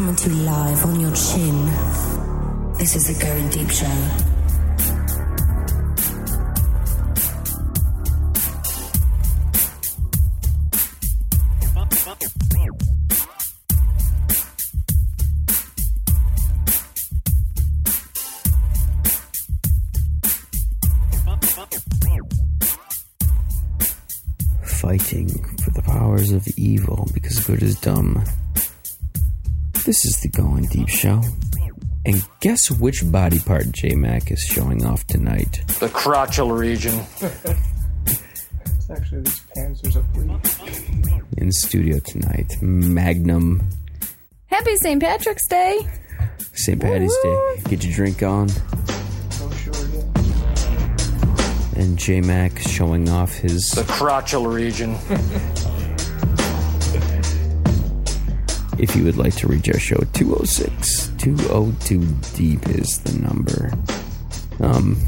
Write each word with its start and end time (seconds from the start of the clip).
coming 0.00 0.16
to 0.16 0.30
you 0.30 0.36
live 0.44 0.84
on 0.86 0.98
your 0.98 1.14
chin. 1.14 1.66
This 2.78 2.96
is 2.96 3.06
the 3.06 3.22
Going 3.22 3.50
Deep 3.50 3.68
Show. 3.70 3.86
Fighting 24.64 25.28
for 25.58 25.70
the 25.72 25.82
powers 25.82 26.32
of 26.32 26.48
evil 26.56 27.06
because 27.12 27.44
good 27.44 27.62
is 27.62 27.78
dumb. 27.78 28.24
This 29.90 30.04
is 30.04 30.20
the 30.20 30.28
Going 30.28 30.66
Deep 30.66 30.88
Show. 30.88 31.20
And 32.06 32.24
guess 32.38 32.70
which 32.70 33.02
body 33.10 33.40
part 33.40 33.72
J 33.72 33.96
Mac 33.96 34.30
is 34.30 34.38
showing 34.38 34.86
off 34.86 35.04
tonight? 35.08 35.64
The 35.80 35.88
crotchal 35.88 36.56
region. 36.56 36.94
It's 38.06 38.88
actually 38.88 39.22
these 39.22 39.40
pants. 39.52 39.80
There's 39.80 39.96
a 39.96 40.04
flea. 40.14 41.22
In 41.38 41.50
studio 41.50 41.98
tonight, 42.06 42.54
Magnum, 42.62 43.68
Happy 44.46 44.76
St. 44.76 45.02
Patrick's 45.02 45.48
Day. 45.48 45.80
St. 46.52 46.80
Patty's 46.80 47.16
Day. 47.24 47.62
Get 47.68 47.84
your 47.84 47.92
drink 47.92 48.22
on. 48.22 48.48
So 48.48 49.50
sure, 49.50 49.74
yeah. 49.92 51.82
And 51.82 51.98
J 51.98 52.20
Mac 52.20 52.60
showing 52.60 53.08
off 53.08 53.32
his 53.34 53.68
The 53.70 53.82
crotchal 53.82 54.54
region. 54.54 54.96
If 58.80 58.96
you 58.96 59.04
would 59.04 59.18
like 59.18 59.34
to 59.36 59.46
reach 59.46 59.68
our 59.68 59.78
show, 59.78 59.98
206 60.14 61.08
202 61.18 62.00
Deep 62.34 62.66
is 62.70 62.98
the 63.00 63.18
number. 63.20 63.70
Um, 64.58 64.98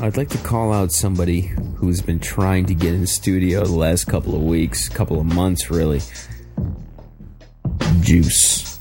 I'd 0.00 0.16
like 0.16 0.30
to 0.30 0.38
call 0.38 0.72
out 0.72 0.90
somebody 0.90 1.52
who's 1.76 2.00
been 2.00 2.18
trying 2.18 2.64
to 2.66 2.74
get 2.74 2.94
in 2.94 3.02
the 3.02 3.06
studio 3.06 3.62
the 3.62 3.76
last 3.76 4.06
couple 4.06 4.34
of 4.34 4.42
weeks, 4.42 4.88
couple 4.88 5.20
of 5.20 5.26
months, 5.26 5.70
really. 5.70 6.00
Juice. 8.00 8.78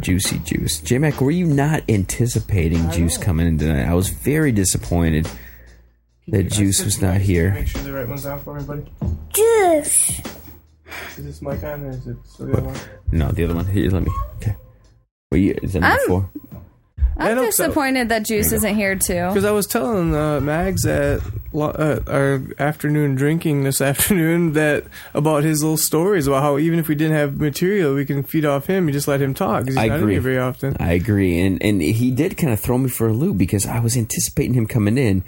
Juicy 0.00 0.40
Juice. 0.40 0.80
J 0.80 0.98
Mac, 0.98 1.20
were 1.20 1.30
you 1.30 1.46
not 1.46 1.84
anticipating 1.88 2.90
Juice 2.90 3.16
coming 3.16 3.46
in 3.46 3.58
tonight? 3.58 3.88
I 3.88 3.94
was 3.94 4.08
very 4.08 4.50
disappointed 4.50 5.30
that 6.26 6.50
Juice 6.50 6.84
was 6.84 7.00
not 7.00 7.20
here. 7.20 7.52
Make 7.52 7.68
sure 7.68 7.82
the 7.82 7.92
right 7.92 8.08
one's 8.08 8.26
on 8.26 8.40
for 8.40 8.58
me, 8.58 8.64
buddy. 8.64 8.86
Juice! 9.32 10.20
Is 11.18 11.24
this 11.24 11.42
mic 11.42 11.62
on 11.64 11.84
or 11.84 11.90
is 11.90 12.06
it 12.06 12.16
still 12.24 12.46
the 12.46 12.52
other 12.58 12.62
one? 12.66 12.76
No, 13.12 13.30
the 13.32 13.44
other 13.44 13.54
one. 13.54 13.66
Here, 13.66 13.90
let 13.90 14.02
me. 14.04 14.10
Okay. 14.36 14.56
Were 15.30 15.38
you, 15.38 15.58
is 15.62 15.72
that 15.72 15.80
number 15.80 15.96
I'm- 15.98 16.06
four? 16.08 16.30
I 17.18 17.30
I'm 17.30 17.36
know, 17.36 17.44
so- 17.50 17.64
disappointed 17.64 18.10
that 18.10 18.26
Juice 18.26 18.52
isn't 18.52 18.74
here 18.76 18.94
too. 18.94 19.28
Because 19.28 19.46
I 19.46 19.50
was 19.50 19.66
telling 19.66 20.14
uh, 20.14 20.38
Mags 20.40 20.84
at 20.84 21.22
lo- 21.50 21.70
uh, 21.70 22.00
our 22.08 22.42
afternoon 22.58 23.14
drinking 23.14 23.64
this 23.64 23.80
afternoon 23.90 24.52
that 24.52 24.84
about 25.14 25.42
his 25.42 25.62
little 25.62 25.78
stories 25.78 26.26
about 26.26 26.42
how 26.42 26.58
even 26.58 26.78
if 26.78 26.88
we 26.88 26.94
didn't 26.94 27.16
have 27.16 27.38
material, 27.40 27.94
we 27.94 28.04
can 28.04 28.22
feed 28.22 28.44
off 28.44 28.66
him. 28.66 28.86
You 28.86 28.92
just 28.92 29.08
let 29.08 29.22
him 29.22 29.32
talk. 29.32 29.60
'cause 29.64 29.68
he's 29.68 29.76
I 29.78 29.88
not 29.88 29.94
in 29.96 30.00
agree. 30.02 30.12
here 30.14 30.20
very 30.20 30.38
often. 30.38 30.76
I 30.78 30.92
agree, 30.92 31.40
and 31.40 31.62
and 31.62 31.80
he 31.80 32.10
did 32.10 32.36
kind 32.36 32.52
of 32.52 32.60
throw 32.60 32.76
me 32.76 32.90
for 32.90 33.08
a 33.08 33.12
loop 33.14 33.38
because 33.38 33.64
I 33.64 33.80
was 33.80 33.96
anticipating 33.96 34.52
him 34.52 34.66
coming 34.66 34.98
in, 34.98 35.24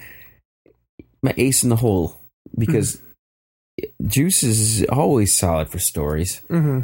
my 1.22 1.32
ace 1.38 1.62
in 1.62 1.70
the 1.70 1.76
hole, 1.76 2.20
because 2.58 3.00
Juice 4.08 4.42
is 4.42 4.84
always 4.86 5.36
solid 5.36 5.68
for 5.68 5.78
stories. 5.78 6.40
hmm 6.48 6.80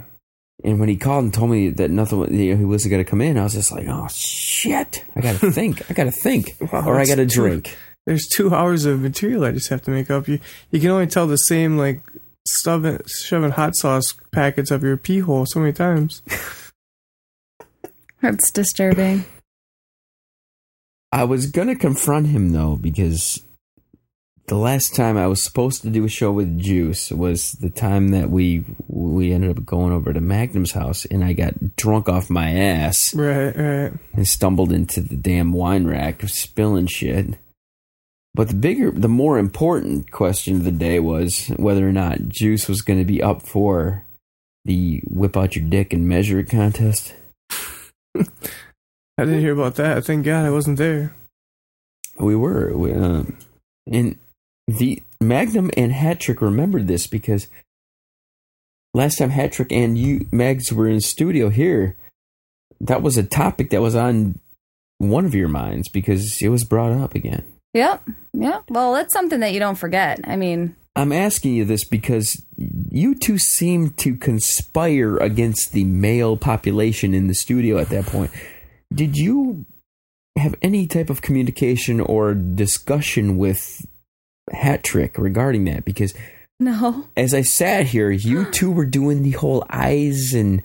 And 0.63 0.79
when 0.79 0.89
he 0.89 0.97
called 0.97 1.25
and 1.25 1.35
told 1.35 1.51
me 1.51 1.71
that 1.71 1.91
nothing, 1.91 2.33
you 2.35 2.53
know, 2.53 2.59
he 2.59 2.65
wasn't 2.65 2.91
going 2.93 3.05
to 3.05 3.11
come 3.11 3.21
in, 3.21 3.39
I 3.39 3.43
was 3.45 3.55
just 3.55 3.73
like, 3.73 3.87
oh 3.89 4.09
shit, 4.13 5.05
I 5.17 5.21
got 5.21 5.41
to 5.41 5.51
think, 5.59 5.91
I 5.91 5.95
got 5.95 6.05
to 6.05 6.13
think, 6.13 6.57
Wow, 6.73 6.87
or 6.87 6.99
I 7.01 7.07
got 7.07 7.17
to 7.17 7.27
drink. 7.27 7.77
There's 8.07 8.27
two 8.27 8.55
hours 8.55 8.85
of 8.85 9.01
material 9.01 9.45
I 9.45 9.53
just 9.53 9.71
have 9.71 9.83
to 9.83 9.91
make 9.91 10.11
up. 10.11 10.29
You 10.29 10.39
you 10.71 10.79
can 10.81 10.91
only 10.91 11.07
tell 11.07 11.27
the 11.27 11.37
same 11.37 11.79
like 11.79 12.01
stuffing, 12.47 13.01
shoving 13.07 13.53
hot 13.53 13.75
sauce 13.77 14.13
packets 14.31 14.71
up 14.71 14.83
your 14.83 14.99
pee 14.99 15.21
hole 15.21 15.47
so 15.47 15.61
many 15.61 15.73
times. 15.73 16.23
That's 18.21 18.51
disturbing. 18.51 19.25
I 21.13 21.25
was 21.25 21.47
going 21.47 21.69
to 21.69 21.77
confront 21.77 22.27
him 22.27 22.51
though 22.53 22.77
because 22.77 23.43
the 24.47 24.57
last 24.57 24.95
time 24.95 25.17
I 25.17 25.27
was 25.27 25.43
supposed 25.43 25.83
to 25.83 25.91
do 25.91 26.05
a 26.05 26.09
show 26.09 26.31
with 26.31 26.59
Juice 26.59 27.11
was 27.11 27.53
the 27.53 27.71
time 27.71 28.09
that 28.09 28.31
we 28.31 28.65
we 28.89 29.33
ended 29.33 29.57
up 29.57 29.65
going 29.65 29.93
over 29.93 30.13
to 30.13 30.21
Magnum's 30.21 30.73
house 30.73 31.05
and 31.07 31.25
I 31.25 31.33
got 31.33 31.77
drunk 31.77 32.09
off 32.09 32.29
my 32.31 32.51
ass 32.51 33.15
Right, 33.15 33.57
right. 33.57 33.93
and 34.13 34.29
stumbled 34.29 34.73
into 34.73 35.01
the 35.01 35.17
damn 35.17 35.53
wine 35.53 35.87
rack 35.87 36.23
spilling 36.29 36.87
shit. 36.87 37.39
But 38.35 38.49
the 38.49 38.55
bigger 38.55 38.91
the 38.91 39.09
more 39.09 39.39
important 39.39 40.11
question 40.11 40.57
of 40.57 40.65
the 40.65 40.73
day 40.73 40.99
was 41.01 41.47
whether 41.57 41.89
or 41.89 41.93
not 41.93 42.29
Juice 42.29 42.69
was 42.69 42.83
going 42.83 42.99
to 42.99 43.05
be 43.05 43.23
up 43.23 43.43
for 43.43 44.05
the 44.67 45.03
whip 45.07 45.37
out 45.37 45.57
your 45.57 45.65
dick 45.67 45.93
and 45.93 46.09
measure 46.09 46.39
it 46.39 46.49
contest. 46.51 47.15
I 48.17 49.25
didn't 49.25 49.41
hear 49.41 49.53
about 49.53 49.77
that. 49.77 50.05
Thank 50.05 50.25
God 50.25 50.45
I 50.45 50.51
wasn't 50.51 50.79
there. 50.79 51.15
We 52.19 52.35
were. 52.35 52.77
We, 52.77 52.93
um, 52.93 53.39
and 53.87 54.17
the 54.67 55.03
Magnum 55.21 55.71
and 55.77 55.93
Hattrick 55.93 56.41
remembered 56.41 56.87
this 56.87 57.07
because 57.07 57.49
last 58.93 59.19
time 59.19 59.31
Hattrick 59.31 59.71
and 59.71 59.97
you, 59.99 60.27
Mags, 60.33 60.73
were 60.73 60.89
in 60.89 61.01
studio 61.01 61.49
here, 61.49 61.97
that 62.81 63.03
was 63.03 63.17
a 63.17 63.23
topic 63.23 63.71
that 63.71 63.83
was 63.83 63.95
on 63.95 64.39
one 64.99 65.25
of 65.25 65.35
your 65.35 65.49
minds 65.49 65.89
because 65.89 66.41
it 66.41 66.49
was 66.49 66.65
brought 66.65 66.93
up 66.93 67.15
again. 67.15 67.45
Yep. 67.75 68.09
Yep. 68.33 68.65
Well, 68.71 68.93
that's 68.95 69.13
something 69.13 69.41
that 69.41 69.53
you 69.53 69.61
don't 69.61 69.75
forget. 69.75 70.21
I 70.25 70.37
mean, 70.37 70.77
I'm 70.97 71.13
asking 71.13 71.55
you 71.55 71.65
this 71.65 71.85
because 71.85 72.41
you 72.57 73.17
two 73.17 73.39
seem 73.39 73.91
to 73.91 74.17
conspire 74.17 75.17
against 75.17 75.73
the 75.73 75.85
male 75.85 76.37
population 76.37 77.15
in 77.15 77.27
the 77.27 77.35
studio 77.35 77.79
at 77.79 77.89
that 77.89 78.07
point. 78.07 78.31
Did 78.93 79.17
you 79.17 79.67
have 80.39 80.55
any 80.63 80.87
type 80.87 81.11
of 81.11 81.21
communication 81.21 82.01
or 82.01 82.35
discussion 82.35 83.37
with 83.37 83.85
Hattrick 84.53 85.19
regarding 85.19 85.65
that? 85.65 85.85
Because 85.85 86.15
no. 86.61 87.07
as 87.17 87.35
I 87.35 87.43
sat 87.43 87.87
here, 87.87 88.11
you 88.11 88.45
two 88.51 88.71
were 88.71 88.87
doing 88.87 89.23
the 89.23 89.33
whole 89.33 89.65
eyes 89.71 90.35
and 90.35 90.63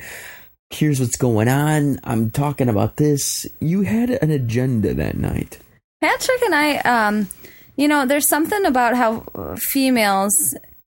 here's 0.69 0.99
what's 0.99 1.17
going 1.17 1.47
on. 1.47 1.99
I'm 2.03 2.29
talking 2.29 2.69
about 2.69 2.97
this. 2.97 3.47
You 3.59 3.81
had 3.81 4.09
an 4.09 4.31
agenda 4.31 4.93
that 4.93 5.17
night. 5.17 5.59
Hattrick 6.03 6.41
and 6.45 6.55
I, 6.55 6.77
um, 6.77 7.29
you 7.75 7.87
know, 7.87 8.05
there's 8.05 8.27
something 8.27 8.65
about 8.65 8.95
how 8.95 9.55
females, 9.57 10.33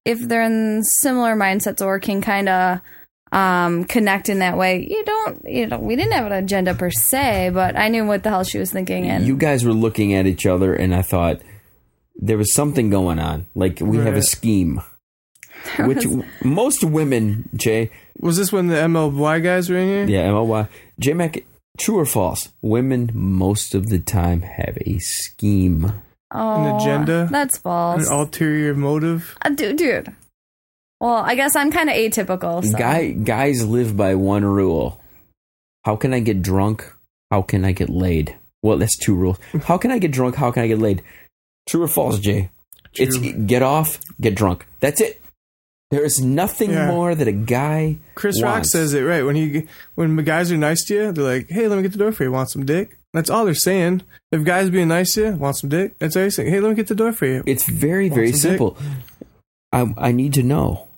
if 0.05 0.21
they're 0.21 0.43
in 0.43 0.83
similar 0.85 1.35
mindsets 1.35 1.85
or 1.85 1.99
can 1.99 2.23
kind 2.23 2.49
of 2.49 2.81
um, 3.33 3.85
connect 3.85 4.29
in 4.29 4.39
that 4.39 4.57
way, 4.57 4.87
you 4.89 5.05
don't, 5.05 5.45
you 5.45 5.67
know, 5.67 5.79
we 5.79 5.97
didn't 5.97 6.13
have 6.13 6.27
an 6.27 6.33
agenda 6.33 6.75
per 6.75 6.91
se, 6.91 7.51
but 7.53 7.77
I 7.77 7.89
knew 7.89 8.07
what 8.07 8.23
the 8.23 8.31
hell 8.31 8.45
she 8.45 8.59
was 8.59 8.71
thinking. 8.71 9.09
And 9.09 9.27
you 9.27 9.37
guys 9.37 9.65
were 9.65 9.73
looking 9.73 10.15
at 10.15 10.27
each 10.27 10.47
other, 10.47 10.75
and 10.75 10.95
I 10.95 11.03
thought 11.03 11.43
there 12.17 12.37
was 12.39 12.53
something 12.55 12.91
going 12.91 13.19
on. 13.19 13.47
Like 13.55 13.81
we 13.81 13.97
have 13.99 14.09
a 14.09 14.13
Right. 14.15 14.25
scheme. 14.25 14.81
Which 15.79 16.05
most 16.43 16.83
women, 16.83 17.49
Jay, 17.55 17.91
Was 18.21 18.37
this 18.37 18.53
when 18.53 18.67
the 18.69 18.77
MLY 18.77 19.41
guys 19.43 19.71
were 19.71 19.77
in 19.79 19.89
here? 20.09 20.19
yeah, 20.21 20.29
MLY, 20.31 20.69
J 20.99 21.13
Mac, 21.15 21.45
true 21.79 21.99
or 21.99 22.05
false? 22.07 22.49
Women 22.63 23.11
most 23.15 23.75
of 23.75 23.87
the 23.89 23.99
time 24.01 24.43
have 24.43 24.77
a 24.85 24.99
scheme. 24.99 25.93
oh, 26.35 26.65
an 26.65 26.77
agenda? 26.77 27.29
That's 27.31 27.59
false. 27.59 28.07
An 28.09 28.13
ulterior 28.13 28.75
motive? 28.75 29.37
Uh, 29.45 29.51
dude, 29.51 29.77
dude. 29.77 30.13
Well, 31.01 31.15
I 31.17 31.35
guess 31.35 31.55
I'm 31.57 31.71
kind 31.71 31.89
of 31.91 31.97
atypical. 31.97 32.65
So. 32.65 32.77
Guy 32.79 33.11
guys 33.13 33.67
live 33.67 33.97
by 33.97 34.15
one 34.15 34.45
rule. 34.45 35.01
How 35.85 35.97
can 35.97 36.15
I 36.15 36.21
get 36.21 36.43
drunk? 36.43 36.91
How 37.31 37.43
can 37.43 37.65
I 37.65 37.73
get 37.73 37.89
laid? 37.91 38.37
Well, 38.63 38.79
that's 38.79 38.97
two 38.97 39.15
rules. 39.15 39.39
How 39.65 39.79
can 39.79 39.91
I 39.91 39.99
get 39.99 40.13
drunk? 40.13 40.37
How 40.37 40.51
can 40.53 40.63
I 40.63 40.69
get 40.69 40.79
laid? 40.79 41.03
True 41.67 41.83
or 41.83 41.89
false, 41.89 42.19
Jay? 42.19 42.51
It's 42.95 43.17
get 43.17 43.63
off, 43.63 43.99
get 44.21 44.35
drunk. 44.35 44.67
That's 44.81 45.01
it. 45.01 45.21
There 45.91 46.05
is 46.05 46.21
nothing 46.21 46.71
Yeah. 46.71 46.87
more 46.89 47.15
that 47.15 47.29
a 47.29 47.33
guy 47.33 47.99
Chris 48.15 48.43
Rock 48.43 48.65
says 48.65 48.95
it 48.95 49.03
right 49.03 49.25
when 49.25 49.37
he 49.37 49.67
when 49.95 50.17
the 50.17 50.23
guys 50.23 50.51
are 50.51 50.57
nice 50.57 50.85
to 50.87 50.95
you, 50.95 51.13
they're 51.13 51.25
like, 51.25 51.49
"Hey, 51.51 51.69
let 51.69 51.77
me 51.77 51.83
get 51.83 51.93
the 51.93 51.99
door 51.99 52.13
for 52.13 52.25
you. 52.25 52.33
Want 52.33 52.51
some 52.51 52.65
dick?" 52.65 52.99
That's 53.13 53.29
all 53.29 53.45
they're 53.45 53.55
saying. 53.55 54.03
If 54.31 54.43
guys 54.45 54.71
being 54.71 54.89
nice 54.89 55.13
to 55.15 55.21
you, 55.23 55.33
want 55.37 55.57
some 55.59 55.69
dick? 55.69 55.99
That's 55.99 56.17
all 56.17 56.23
you're 56.23 56.31
saying. 56.31 56.51
Hey, 56.51 56.61
let 56.61 56.71
me 56.71 56.75
get 56.75 56.87
the 56.87 56.95
door 56.95 57.13
for 57.13 57.27
you. 57.27 57.43
It's 57.47 57.65
very, 57.69 58.09
Want 58.09 58.15
very 58.15 58.33
some 58.33 58.51
dick? 58.53 58.59
simple. 58.59 58.79
I 59.71 59.93
I 59.99 60.13
need 60.13 60.33
to 60.35 60.43
know, 60.43 60.89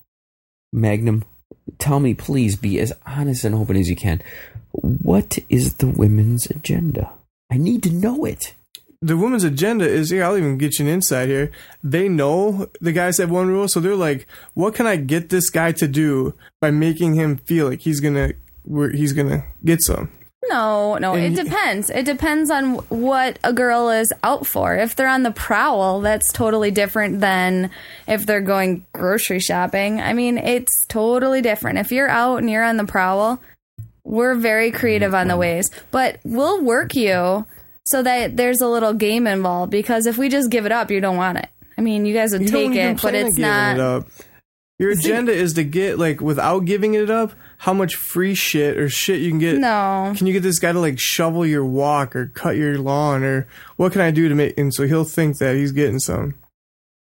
Magnum. 0.72 1.24
Tell 1.78 1.98
me, 1.98 2.14
please, 2.14 2.56
be 2.56 2.78
as 2.78 2.92
honest 3.06 3.44
and 3.44 3.54
open 3.54 3.76
as 3.76 3.88
you 3.88 3.96
can. 3.96 4.22
What 4.72 5.38
is 5.48 5.74
the 5.74 5.88
women's 5.88 6.46
agenda? 6.46 7.10
I 7.50 7.56
need 7.56 7.82
to 7.84 7.90
know 7.90 8.24
it. 8.24 8.54
The 9.04 9.18
woman's 9.18 9.44
agenda 9.44 9.86
is 9.86 10.08
here. 10.08 10.24
I'll 10.24 10.38
even 10.38 10.56
get 10.56 10.78
you 10.78 10.86
an 10.86 10.90
insight 10.90 11.28
here. 11.28 11.50
They 11.82 12.08
know 12.08 12.68
the 12.80 12.92
guys 12.92 13.18
have 13.18 13.30
one 13.30 13.48
rule, 13.48 13.68
so 13.68 13.78
they're 13.78 13.94
like, 13.94 14.26
"What 14.54 14.74
can 14.74 14.86
I 14.86 14.96
get 14.96 15.28
this 15.28 15.50
guy 15.50 15.72
to 15.72 15.86
do 15.86 16.32
by 16.58 16.70
making 16.70 17.12
him 17.14 17.36
feel 17.36 17.68
like 17.68 17.80
he's 17.80 18.00
gonna 18.00 18.32
we're, 18.64 18.92
he's 18.92 19.12
gonna 19.12 19.44
get 19.62 19.82
some. 19.82 20.10
No, 20.48 20.96
no, 20.96 21.14
And 21.14 21.36
it 21.36 21.38
y- 21.38 21.44
depends. 21.44 21.90
It 21.90 22.04
depends 22.04 22.50
on 22.50 22.76
what 22.88 23.38
a 23.44 23.52
girl 23.52 23.90
is 23.90 24.12
out 24.22 24.46
for. 24.46 24.74
If 24.74 24.94
they're 24.94 25.08
on 25.08 25.22
the 25.22 25.30
prowl, 25.30 26.00
that's 26.00 26.30
totally 26.32 26.70
different 26.70 27.20
than 27.20 27.70
if 28.06 28.26
they're 28.26 28.42
going 28.42 28.84
grocery 28.92 29.40
shopping. 29.40 30.00
I 30.00 30.12
mean, 30.12 30.36
it's 30.38 30.86
totally 30.88 31.40
different. 31.40 31.78
If 31.78 31.92
you're 31.92 32.08
out 32.08 32.36
and 32.36 32.50
you're 32.50 32.64
on 32.64 32.76
the 32.76 32.84
prowl, 32.84 33.40
we're 34.04 34.34
very 34.34 34.70
creative 34.70 35.14
on 35.14 35.28
the 35.28 35.32
mm-hmm. 35.32 35.40
ways, 35.40 35.70
but 35.90 36.20
we'll 36.24 36.62
work 36.62 36.94
you 36.94 37.46
so 37.86 38.02
that 38.02 38.36
there's 38.36 38.60
a 38.60 38.68
little 38.68 38.94
game 38.94 39.26
involved 39.26 39.70
because 39.70 40.06
if 40.06 40.18
we 40.18 40.28
just 40.28 40.50
give 40.50 40.66
it 40.66 40.72
up, 40.72 40.90
you 40.90 41.00
don't 41.00 41.16
want 41.16 41.38
it. 41.38 41.48
I 41.76 41.80
mean, 41.80 42.06
you 42.06 42.14
guys 42.14 42.32
would 42.32 42.42
You 42.42 42.48
take 42.48 42.74
it, 42.74 43.02
but 43.02 43.14
it's 43.14 43.36
not. 43.36 43.76
It 43.76 43.80
up. 43.80 44.08
Your 44.78 44.90
agenda 44.90 45.32
is 45.32 45.52
to 45.54 45.64
get 45.64 45.98
like 45.98 46.20
without 46.20 46.64
giving 46.64 46.94
it 46.94 47.10
up. 47.10 47.32
How 47.58 47.72
much 47.72 47.94
free 47.94 48.34
shit 48.34 48.76
or 48.76 48.88
shit 48.88 49.20
you 49.20 49.30
can 49.30 49.38
get? 49.38 49.58
No. 49.58 50.12
Can 50.16 50.26
you 50.26 50.32
get 50.32 50.42
this 50.42 50.58
guy 50.58 50.72
to 50.72 50.80
like 50.80 50.98
shovel 50.98 51.46
your 51.46 51.64
walk 51.64 52.14
or 52.14 52.26
cut 52.26 52.56
your 52.56 52.78
lawn 52.78 53.22
or 53.22 53.46
what 53.76 53.92
can 53.92 54.00
I 54.00 54.10
do 54.10 54.28
to 54.28 54.34
make? 54.34 54.58
And 54.58 54.74
so 54.74 54.86
he'll 54.86 55.04
think 55.04 55.38
that 55.38 55.54
he's 55.54 55.72
getting 55.72 56.00
some. 56.00 56.34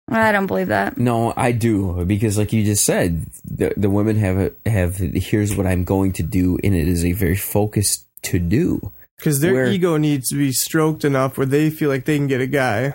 I 0.09 0.33
don't 0.33 0.47
believe 0.47 0.69
that. 0.69 0.99
No, 0.99 1.33
I 1.37 1.53
do 1.53 2.05
because, 2.05 2.37
like 2.37 2.53
you 2.53 2.65
just 2.65 2.85
said, 2.85 3.27
the 3.45 3.73
the 3.77 3.91
women 3.91 4.17
have 4.17 4.39
a, 4.39 4.71
have 4.71 4.97
here's 4.97 5.57
what 5.57 5.67
I'm 5.67 5.85
going 5.85 6.13
to 6.13 6.25
do, 6.25 6.59
and 6.65 6.75
it 6.75 6.89
is 6.89 7.05
a 7.05 7.13
very 7.13 7.37
focused 7.37 8.07
to 8.23 8.39
do. 8.41 8.93
Because 9.21 9.41
their 9.41 9.53
Where- 9.55 9.67
ego 9.67 9.97
needs 9.97 10.29
to 10.31 10.37
be 10.37 10.51
stroked 10.53 11.05
enough 11.05 11.37
where 11.39 11.47
they 11.47 11.71
feel 11.71 11.89
like 11.91 12.05
they 12.07 12.17
can 12.17 12.27
get 12.27 12.41
a 12.41 12.47
guy. 12.47 12.95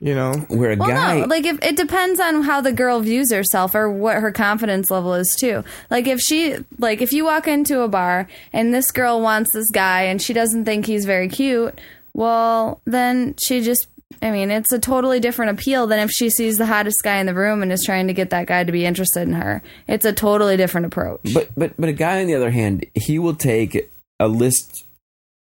You 0.00 0.16
know, 0.16 0.32
Where 0.48 0.72
a 0.72 0.76
Well, 0.76 0.88
guy, 0.88 1.20
no, 1.20 1.26
like 1.26 1.44
if 1.46 1.62
it 1.62 1.76
depends 1.76 2.18
on 2.18 2.42
how 2.42 2.60
the 2.60 2.72
girl 2.72 2.98
views 2.98 3.30
herself 3.32 3.72
or 3.72 3.88
what 3.88 4.16
her 4.16 4.32
confidence 4.32 4.90
level 4.90 5.14
is 5.14 5.36
too. 5.38 5.62
Like 5.90 6.08
if 6.08 6.18
she, 6.18 6.56
like 6.80 7.00
if 7.00 7.12
you 7.12 7.24
walk 7.24 7.46
into 7.46 7.82
a 7.82 7.88
bar 7.88 8.26
and 8.52 8.74
this 8.74 8.90
girl 8.90 9.20
wants 9.20 9.52
this 9.52 9.70
guy 9.70 10.02
and 10.02 10.20
she 10.20 10.32
doesn't 10.32 10.64
think 10.64 10.86
he's 10.86 11.04
very 11.04 11.28
cute, 11.28 11.80
well, 12.14 12.80
then 12.84 13.36
she 13.40 13.60
just, 13.60 13.86
I 14.20 14.32
mean, 14.32 14.50
it's 14.50 14.72
a 14.72 14.78
totally 14.80 15.20
different 15.20 15.52
appeal 15.58 15.86
than 15.86 16.00
if 16.00 16.10
she 16.10 16.30
sees 16.30 16.58
the 16.58 16.66
hottest 16.66 17.02
guy 17.04 17.18
in 17.18 17.26
the 17.26 17.34
room 17.34 17.62
and 17.62 17.70
is 17.70 17.84
trying 17.84 18.08
to 18.08 18.12
get 18.12 18.30
that 18.30 18.48
guy 18.48 18.64
to 18.64 18.72
be 18.72 18.84
interested 18.84 19.22
in 19.22 19.34
her. 19.34 19.62
It's 19.86 20.04
a 20.04 20.12
totally 20.12 20.56
different 20.56 20.86
approach. 20.88 21.20
but 21.32 21.48
but 21.56 21.74
but 21.78 21.88
a 21.88 21.92
guy 21.92 22.20
on 22.20 22.26
the 22.26 22.34
other 22.34 22.50
hand, 22.50 22.86
he 22.96 23.20
will 23.20 23.36
take 23.36 23.88
a 24.18 24.26
list. 24.26 24.84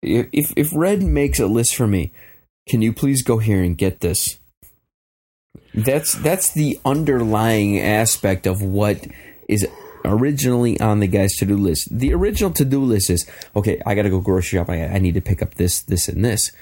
If 0.03 0.53
if 0.57 0.71
Red 0.75 1.03
makes 1.03 1.41
a 1.41 1.47
list 1.47 1.75
for 1.75 1.87
me, 1.87 2.13
can 2.69 2.83
you 2.83 2.93
please 2.93 3.23
go 3.23 3.39
here 3.39 3.63
and 3.63 3.77
get 3.77 4.01
this? 4.01 4.39
That's 5.75 6.15
that's 6.15 6.53
the 6.53 6.79
underlying 6.85 7.79
aspect 7.79 8.47
of 8.47 8.63
what 8.63 9.07
is 9.49 9.67
originally 10.05 10.81
on 10.81 11.01
the 11.01 11.07
guy's 11.07 11.35
to 11.35 11.45
do 11.45 11.57
list. 11.57 11.89
The 11.91 12.13
original 12.15 12.51
to 12.53 12.65
do 12.65 12.83
list 12.83 13.11
is 13.11 13.29
okay. 13.55 13.81
I 13.87 13.95
got 13.95 14.03
to 14.03 14.11
go 14.11 14.21
grocery 14.21 14.59
shop. 14.59 14.71
I, 14.71 14.85
I 14.87 14.99
need 14.99 15.15
to 15.15 15.21
pick 15.21 15.43
up 15.43 15.55
this, 15.55 15.83
this, 15.83 16.09
and 16.09 16.25
this. 16.25 16.53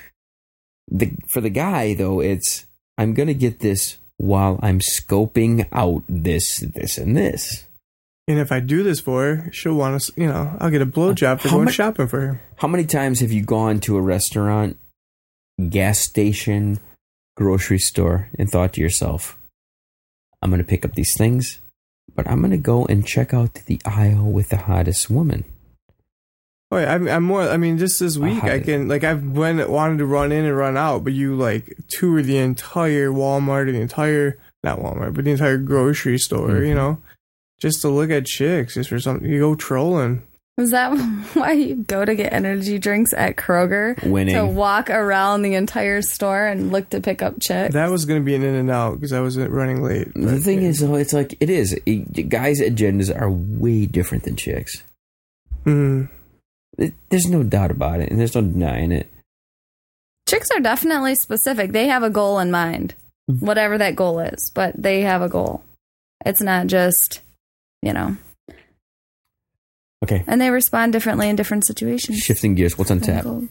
The 0.91 1.12
for 1.31 1.41
the 1.41 1.50
guy 1.50 1.94
though, 1.94 2.20
it's 2.20 2.67
I'm 2.96 3.14
gonna 3.14 3.34
get 3.34 3.61
this 3.61 3.99
while 4.17 4.58
I'm 4.62 4.81
scoping 4.81 5.69
out 5.73 6.02
this, 6.08 6.61
this, 6.61 6.99
and 6.99 7.17
this. 7.17 7.68
And 8.28 8.38
if 8.38 8.52
I 8.52 8.60
do 8.60 8.82
this 8.84 9.00
for 9.00 9.22
her, 9.22 9.50
she'll 9.52 9.75
want 9.75 10.00
to. 10.00 10.12
You 10.20 10.28
know, 10.28 10.56
I'll 10.60 10.70
get 10.70 10.82
a 10.82 10.86
blowjob 10.86 11.40
for 11.40 11.48
How 11.48 11.54
going 11.56 11.64
mu- 11.64 11.70
shopping 11.72 12.06
for 12.06 12.20
her. 12.20 12.40
How 12.56 12.69
many 12.69 12.84
times 12.84 13.20
have 13.20 13.32
you 13.32 13.42
gone 13.42 13.80
to 13.80 13.96
a 13.96 14.00
restaurant, 14.02 14.78
gas 15.70 15.98
station, 15.98 16.78
grocery 17.36 17.78
store, 17.78 18.28
and 18.38 18.48
thought 18.50 18.75
to 18.75 18.80
yourself, 18.80 19.38
I'm 20.42 20.50
going 20.50 20.60
to 20.62 20.66
pick 20.69 20.84
up 20.84 20.94
these 20.94 21.14
things, 21.16 21.60
but 22.14 22.28
I'm 22.28 22.38
going 22.40 22.50
to 22.52 22.56
go 22.58 22.84
and 22.86 23.04
check 23.06 23.34
out 23.34 23.54
the 23.66 23.80
aisle 23.84 24.31
with 24.31 24.50
the 24.50 24.56
hottest 24.58 25.10
woman? 25.10 25.44
Oh, 26.70 26.76
yeah, 26.76 26.92
I'm, 26.94 27.08
I'm 27.08 27.22
more. 27.24 27.42
I 27.48 27.56
mean, 27.56 27.78
just 27.78 27.98
this 27.98 28.19
week, 28.19 28.44
I 28.44 28.60
can 28.60 28.88
like 28.88 29.02
I've 29.02 29.24
went 29.24 29.70
wanted 29.70 29.98
to 29.98 30.06
run 30.06 30.32
in 30.32 30.44
and 30.44 30.54
run 30.54 30.76
out, 30.76 31.02
but 31.02 31.14
you 31.14 31.34
like 31.34 31.74
tour 31.88 32.20
the 32.20 32.36
entire 32.36 33.08
Walmart, 33.08 33.69
or 33.69 33.72
the 33.72 33.81
entire 33.81 34.36
not 34.62 34.78
Walmart, 34.78 35.14
but 35.14 35.24
the 35.24 35.31
entire 35.31 35.56
grocery 35.56 36.19
store. 36.19 36.48
Mhm. 36.50 36.69
You 36.69 36.74
know, 36.74 36.98
just 37.60 37.82
to 37.82 37.88
look 37.88 38.10
at 38.10 38.26
chicks, 38.26 38.75
just 38.75 38.88
for 38.88 38.99
something. 39.00 39.28
You 39.31 39.40
go 39.40 39.55
trolling. 39.55 40.22
Is 40.58 40.70
that 40.72 40.88
why 41.34 41.52
you 41.52 41.76
go 41.76 42.05
to 42.05 42.14
get 42.16 42.32
energy 42.32 42.78
drinks 42.78 43.12
at 43.12 43.37
Kroger? 43.37 44.02
Winning. 44.05 44.34
To 44.34 44.44
walk 44.44 44.90
around 44.90 45.43
the 45.43 45.55
entire 45.55 46.02
store 46.02 46.46
and 46.46 46.72
look 46.72 46.90
to 46.90 47.00
pick 47.00 47.22
up 47.22 47.40
chicks? 47.40 47.75
That 47.75 47.90
was 47.90 48.05
going 48.06 48.20
to 48.20 48.25
be 48.25 48.34
an 48.34 48.43
in 48.43 48.55
and 48.56 48.70
out 48.70 48.94
because 48.94 49.12
I 49.12 49.20
was 49.20 49.38
running 49.38 49.82
late. 49.84 50.12
The 50.14 50.40
thing 50.40 50.62
yeah. 50.62 50.69
is, 50.69 50.81
though, 50.81 50.96
it's 50.96 51.12
like 51.12 51.37
it 51.40 51.49
is. 51.49 51.78
It- 51.87 52.28
guys' 52.28 52.60
agendas 52.60 53.14
are 53.14 53.31
way 53.31 53.87
different 53.87 54.25
than 54.25 54.34
chicks. 54.37 54.82
Mhm. 55.64 56.08
It- 56.76 56.94
there's 57.10 57.26
no 57.28 57.43
doubt 57.44 57.70
about 57.70 58.00
it, 58.00 58.10
and 58.10 58.19
there's 58.19 58.34
no 58.34 58.43
denying 58.43 58.90
it. 58.93 59.08
Chicks 60.28 60.50
are 60.50 60.60
definitely 60.60 61.14
specific. 61.14 61.72
They 61.72 61.87
have 61.87 62.02
a 62.02 62.10
goal 62.10 62.38
in 62.38 62.50
mind, 62.50 62.94
whatever 63.26 63.78
that 63.78 63.96
goal 63.96 64.19
is, 64.20 64.50
but 64.55 64.75
they 64.81 65.02
have 65.02 65.22
a 65.22 65.28
goal. 65.28 65.62
It's 66.26 66.43
not 66.43 66.66
just, 66.66 67.20
you 67.82 67.92
know, 67.92 68.16
Okay, 70.04 70.22
and 70.26 70.40
they 70.40 70.50
respond 70.50 70.92
differently 70.92 71.28
in 71.28 71.36
different 71.36 71.66
situations. 71.66 72.19
shifting 72.19 72.54
gears. 72.54 72.78
What's 72.78 72.90
on 72.90 73.00
tap? 73.00 73.25
Goal. 73.25 73.48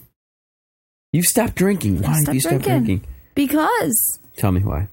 You 1.13 1.23
stopped 1.23 1.55
drinking. 1.55 2.01
Why 2.01 2.09
have 2.09 2.17
stopped 2.21 2.33
you 2.35 2.39
stopped 2.41 2.63
drinking. 2.63 2.85
drinking? 2.99 3.07
Because 3.35 4.19
Tell 4.37 4.51
me 4.51 4.61
why. 4.61 4.87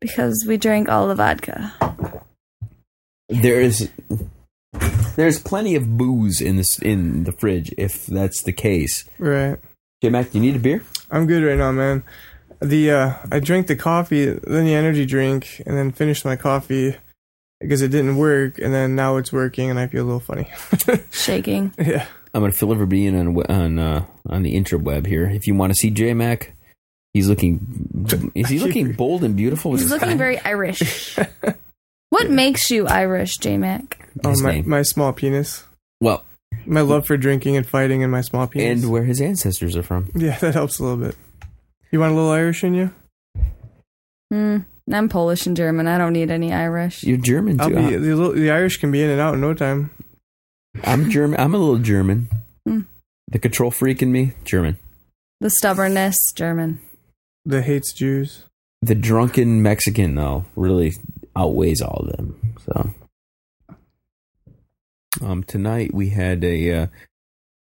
because 0.00 0.44
we 0.46 0.56
drank 0.56 0.88
all 0.88 1.08
the 1.08 1.14
vodka. 1.14 1.72
There 3.28 3.60
is 3.60 3.90
there's 5.16 5.38
plenty 5.40 5.74
of 5.76 5.96
booze 5.96 6.40
in 6.40 6.56
this 6.56 6.78
in 6.80 7.24
the 7.24 7.32
fridge 7.32 7.72
if 7.78 8.06
that's 8.06 8.42
the 8.42 8.52
case. 8.52 9.08
right. 9.18 9.58
J 10.02 10.10
Mac, 10.10 10.30
do 10.30 10.38
you 10.38 10.44
need 10.44 10.56
a 10.56 10.58
beer? 10.58 10.82
I'm 11.10 11.26
good 11.26 11.42
right 11.42 11.56
now, 11.56 11.72
man. 11.72 12.02
The 12.64 12.90
uh, 12.90 13.14
I 13.30 13.40
drank 13.40 13.66
the 13.66 13.76
coffee, 13.76 14.24
then 14.26 14.64
the 14.64 14.74
energy 14.74 15.04
drink, 15.06 15.62
and 15.66 15.76
then 15.76 15.92
finished 15.92 16.24
my 16.24 16.36
coffee 16.36 16.96
because 17.60 17.82
it 17.82 17.88
didn't 17.88 18.16
work, 18.16 18.58
and 18.58 18.72
then 18.72 18.94
now 18.96 19.16
it's 19.18 19.32
working, 19.32 19.70
and 19.70 19.78
I 19.78 19.86
feel 19.86 20.02
a 20.04 20.06
little 20.06 20.20
funny. 20.20 20.50
Shaking. 21.10 21.72
yeah. 21.78 22.06
I'm 22.32 22.40
gonna 22.40 22.52
fill 22.52 22.72
everybody 22.72 23.06
in 23.06 23.14
on 23.16 23.36
on 23.50 23.78
uh, 23.78 24.04
on 24.28 24.42
the 24.42 24.54
interweb 24.54 25.06
here. 25.06 25.28
If 25.28 25.46
you 25.46 25.54
want 25.54 25.70
to 25.72 25.76
see 25.76 25.90
J 25.90 26.14
Mac, 26.14 26.54
he's 27.12 27.28
looking 27.28 28.30
is 28.34 28.48
he 28.48 28.58
looking 28.64 28.92
bold 28.92 29.22
and 29.24 29.36
beautiful? 29.36 29.72
He's 29.76 29.90
looking 29.90 30.08
eye? 30.08 30.16
very 30.16 30.40
Irish. 30.40 31.16
what 32.10 32.30
makes 32.30 32.70
you 32.70 32.86
Irish, 32.88 33.38
J 33.38 33.56
Mac? 33.56 34.08
Oh, 34.24 34.30
His 34.30 34.42
my, 34.42 34.50
name. 34.52 34.68
my 34.68 34.82
small 34.82 35.12
penis. 35.12 35.64
well, 36.00 36.24
My 36.66 36.80
love 36.80 37.06
for 37.06 37.16
drinking 37.16 37.56
and 37.56 37.66
fighting 37.66 38.02
and 38.02 38.10
my 38.10 38.20
small 38.22 38.46
penis. 38.46 38.82
and 38.82 38.90
where 38.90 39.04
his 39.04 39.20
ancestors 39.20 39.76
are 39.76 39.82
from. 39.82 40.10
yeah, 40.14 40.38
that 40.38 40.54
helps 40.54 40.78
a 40.78 40.82
little 40.84 40.98
bit. 41.04 41.16
You 41.94 42.00
want 42.00 42.10
a 42.10 42.16
little 42.16 42.32
Irish 42.32 42.64
in 42.64 42.74
you? 42.74 42.90
Hmm. 44.28 44.56
I'm 44.92 45.08
Polish 45.08 45.46
and 45.46 45.56
German. 45.56 45.86
I 45.86 45.96
don't 45.96 46.12
need 46.12 46.28
any 46.28 46.52
Irish. 46.52 47.04
You're 47.04 47.18
German 47.18 47.56
too. 47.56 47.68
be 47.68 47.74
huh? 47.76 47.90
the, 47.90 47.98
little, 47.98 48.32
the 48.32 48.50
Irish 48.50 48.78
can 48.78 48.90
be 48.90 49.00
in 49.00 49.10
and 49.10 49.20
out 49.20 49.34
in 49.34 49.40
no 49.40 49.54
time. 49.54 49.92
I'm 50.82 51.08
German. 51.08 51.38
I'm 51.38 51.54
a 51.54 51.56
little 51.56 51.78
German. 51.78 52.30
Hmm. 52.66 52.80
The 53.28 53.38
control 53.38 53.70
freak 53.70 54.02
in 54.02 54.10
me, 54.10 54.32
German. 54.42 54.76
The 55.38 55.50
stubbornness, 55.50 56.18
German. 56.34 56.80
The 57.44 57.62
hates 57.62 57.92
Jews. 57.92 58.42
The 58.82 58.96
drunken 58.96 59.62
Mexican, 59.62 60.16
though, 60.16 60.46
really 60.56 60.94
outweighs 61.36 61.80
all 61.80 62.06
of 62.08 62.16
them. 62.16 62.56
So, 62.66 62.90
um, 65.22 65.44
tonight 65.44 65.94
we 65.94 66.08
had 66.08 66.42
a 66.42 66.72
uh, 66.72 66.86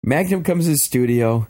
Magnum 0.04 0.44
comes 0.44 0.66
to 0.66 0.70
the 0.70 0.76
studio. 0.76 1.48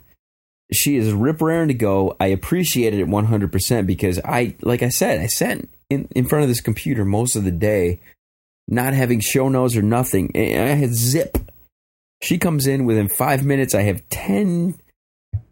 She 0.73 0.95
is 0.95 1.11
rip 1.11 1.41
raring 1.41 1.67
to 1.67 1.73
go. 1.73 2.15
I 2.19 2.27
appreciated 2.27 2.99
it 2.99 3.07
100% 3.07 3.85
because 3.85 4.19
I, 4.23 4.55
like 4.61 4.83
I 4.83 4.89
said, 4.89 5.19
I 5.19 5.27
sat 5.27 5.65
in, 5.89 6.07
in 6.15 6.25
front 6.25 6.43
of 6.43 6.49
this 6.49 6.61
computer 6.61 7.03
most 7.03 7.35
of 7.35 7.43
the 7.43 7.51
day, 7.51 7.99
not 8.67 8.93
having 8.93 9.19
show 9.19 9.49
notes 9.49 9.75
or 9.75 9.81
nothing. 9.81 10.31
And 10.33 10.69
I 10.69 10.73
had 10.73 10.93
zip. 10.93 11.37
She 12.23 12.37
comes 12.37 12.67
in 12.67 12.85
within 12.85 13.09
five 13.09 13.43
minutes. 13.43 13.75
I 13.75 13.81
have 13.81 14.07
10 14.09 14.75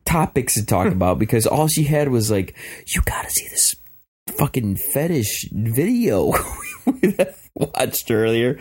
topics 0.05 0.55
to 0.55 0.65
talk 0.65 0.87
hmm. 0.87 0.93
about 0.93 1.19
because 1.19 1.45
all 1.45 1.67
she 1.67 1.83
had 1.83 2.09
was 2.09 2.31
like, 2.31 2.55
you 2.87 3.01
gotta 3.05 3.29
see 3.29 3.47
this 3.49 3.75
fucking 4.37 4.75
fetish 4.75 5.49
video 5.51 6.31
we 6.85 7.15
watched 7.55 8.09
earlier. 8.09 8.59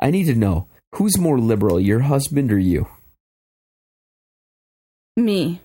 I 0.00 0.10
need 0.10 0.24
to 0.24 0.34
know 0.34 0.68
who's 0.94 1.18
more 1.18 1.38
liberal, 1.38 1.80
your 1.80 2.00
husband 2.00 2.52
or 2.52 2.58
you? 2.58 2.86
Me. 5.16 5.60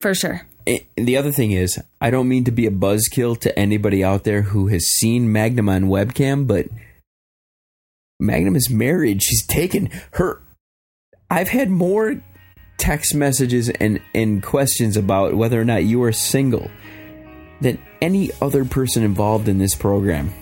For 0.00 0.14
sure. 0.14 0.42
And 0.66 0.80
the 0.96 1.16
other 1.16 1.32
thing 1.32 1.50
is, 1.52 1.78
I 2.00 2.10
don't 2.10 2.28
mean 2.28 2.44
to 2.44 2.50
be 2.50 2.66
a 2.66 2.70
buzzkill 2.70 3.38
to 3.40 3.58
anybody 3.58 4.04
out 4.04 4.24
there 4.24 4.42
who 4.42 4.68
has 4.68 4.86
seen 4.86 5.32
Magnum 5.32 5.68
on 5.68 5.84
webcam, 5.84 6.46
but 6.46 6.68
Magnum 8.18 8.56
is 8.56 8.70
married. 8.70 9.22
She's 9.22 9.44
taken 9.46 9.90
her. 10.12 10.40
I've 11.30 11.48
had 11.48 11.70
more 11.70 12.22
text 12.78 13.14
messages 13.14 13.68
and, 13.68 14.00
and 14.14 14.42
questions 14.42 14.96
about 14.96 15.34
whether 15.34 15.60
or 15.60 15.64
not 15.64 15.84
you 15.84 16.02
are 16.02 16.12
single 16.12 16.70
than 17.60 17.78
any 18.00 18.30
other 18.40 18.64
person 18.64 19.02
involved 19.02 19.48
in 19.48 19.58
this 19.58 19.74
program. 19.74 20.32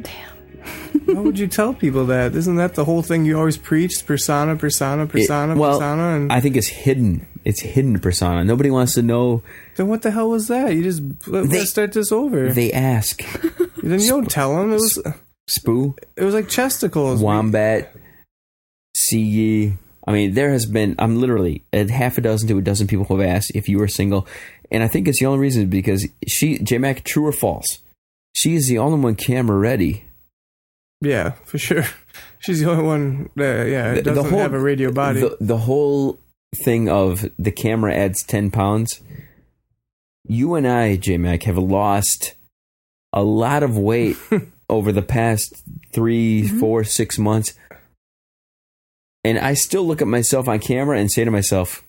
Damn. 0.00 1.06
How 1.14 1.22
would 1.22 1.38
you 1.38 1.46
tell 1.46 1.72
people 1.74 2.06
that? 2.06 2.34
Isn't 2.34 2.56
that 2.56 2.74
the 2.74 2.84
whole 2.84 3.02
thing 3.02 3.24
you 3.24 3.38
always 3.38 3.56
preach? 3.56 4.04
Persona, 4.06 4.56
persona, 4.56 5.06
persona, 5.06 5.54
It- 5.54 5.58
well, 5.58 5.78
persona. 5.78 6.16
And 6.16 6.32
I 6.32 6.40
think 6.40 6.56
it's 6.56 6.68
hidden. 6.68 7.26
It's 7.48 7.60
hidden 7.62 7.98
persona. 7.98 8.44
Nobody 8.44 8.70
wants 8.70 8.92
to 8.94 9.02
know. 9.02 9.42
then 9.76 9.88
what 9.88 10.02
the 10.02 10.10
hell 10.10 10.28
was 10.28 10.48
that? 10.48 10.74
You 10.74 10.82
just 10.82 11.02
let, 11.26 11.48
They- 11.48 11.64
start 11.64 11.92
this 11.92 12.12
over. 12.12 12.52
They 12.52 12.70
ask. 12.72 13.22
then 13.82 14.00
you 14.00 14.08
don't 14.08 14.30
tell 14.30 14.54
them. 14.54 14.70
It 14.70 14.74
was 14.74 15.02
Spoo, 15.48 15.96
it 16.14 16.24
was 16.24 16.34
like 16.34 16.48
chesticles. 16.50 17.20
wombat, 17.22 17.94
see 18.94 19.20
ye. 19.22 19.72
I 20.06 20.12
mean, 20.12 20.34
there 20.34 20.50
has 20.50 20.66
been. 20.66 20.94
I'm 20.98 21.20
literally 21.20 21.62
at 21.72 21.88
half 21.90 22.18
a 22.18 22.20
dozen 22.20 22.48
to 22.48 22.58
a 22.58 22.62
dozen 22.62 22.86
people 22.86 23.06
who 23.06 23.18
have 23.18 23.28
asked 23.28 23.52
if 23.54 23.66
you 23.68 23.78
were 23.78 23.88
single, 23.88 24.26
and 24.70 24.82
I 24.82 24.88
think 24.88 25.08
it's 25.08 25.20
the 25.20 25.26
only 25.26 25.38
reason 25.40 25.68
because 25.70 26.06
she, 26.26 26.58
J 26.58 26.76
Mac, 26.78 27.02
true 27.04 27.26
or 27.26 27.32
false? 27.32 27.78
She 28.34 28.54
is 28.56 28.68
the 28.68 28.76
only 28.78 29.00
one 29.00 29.14
camera 29.16 29.56
ready. 29.58 30.04
Yeah, 31.00 31.30
for 31.44 31.56
sure. 31.58 31.84
She's 32.40 32.60
the 32.60 32.70
only 32.70 32.84
one 32.84 33.30
that 33.36 33.68
yeah 33.68 33.94
The- 33.94 34.02
the 34.02 34.14
doesn't 34.14 34.30
whole- 34.30 34.40
have 34.40 34.52
a 34.52 34.60
radio 34.60 34.92
body. 34.92 35.20
The, 35.20 35.36
the 35.40 35.56
whole 35.58 36.18
thing 36.54 36.88
of 36.88 37.28
the 37.38 37.52
camera 37.52 37.94
adds 37.94 38.22
10 38.22 38.50
pounds. 38.50 39.00
You 40.24 40.54
and 40.54 40.66
I, 40.66 40.96
J 40.96 41.16
Mac, 41.18 41.44
have 41.44 41.58
lost 41.58 42.34
a 43.12 43.22
lot 43.22 43.62
of 43.62 43.76
weight 43.78 44.16
over 44.70 44.92
the 44.92 45.02
past 45.02 45.62
3 45.92 46.42
Mm-hmm. 46.42 46.58
four, 46.60 46.84
six 46.84 47.18
months. 47.18 47.54
And 49.24 49.38
I 49.38 49.54
still 49.54 49.86
look 49.86 50.00
at 50.00 50.08
myself 50.08 50.48
on 50.48 50.58
camera 50.58 50.98
and 50.98 51.10
say 51.10 51.24
to 51.24 51.30
myself, 51.30 51.82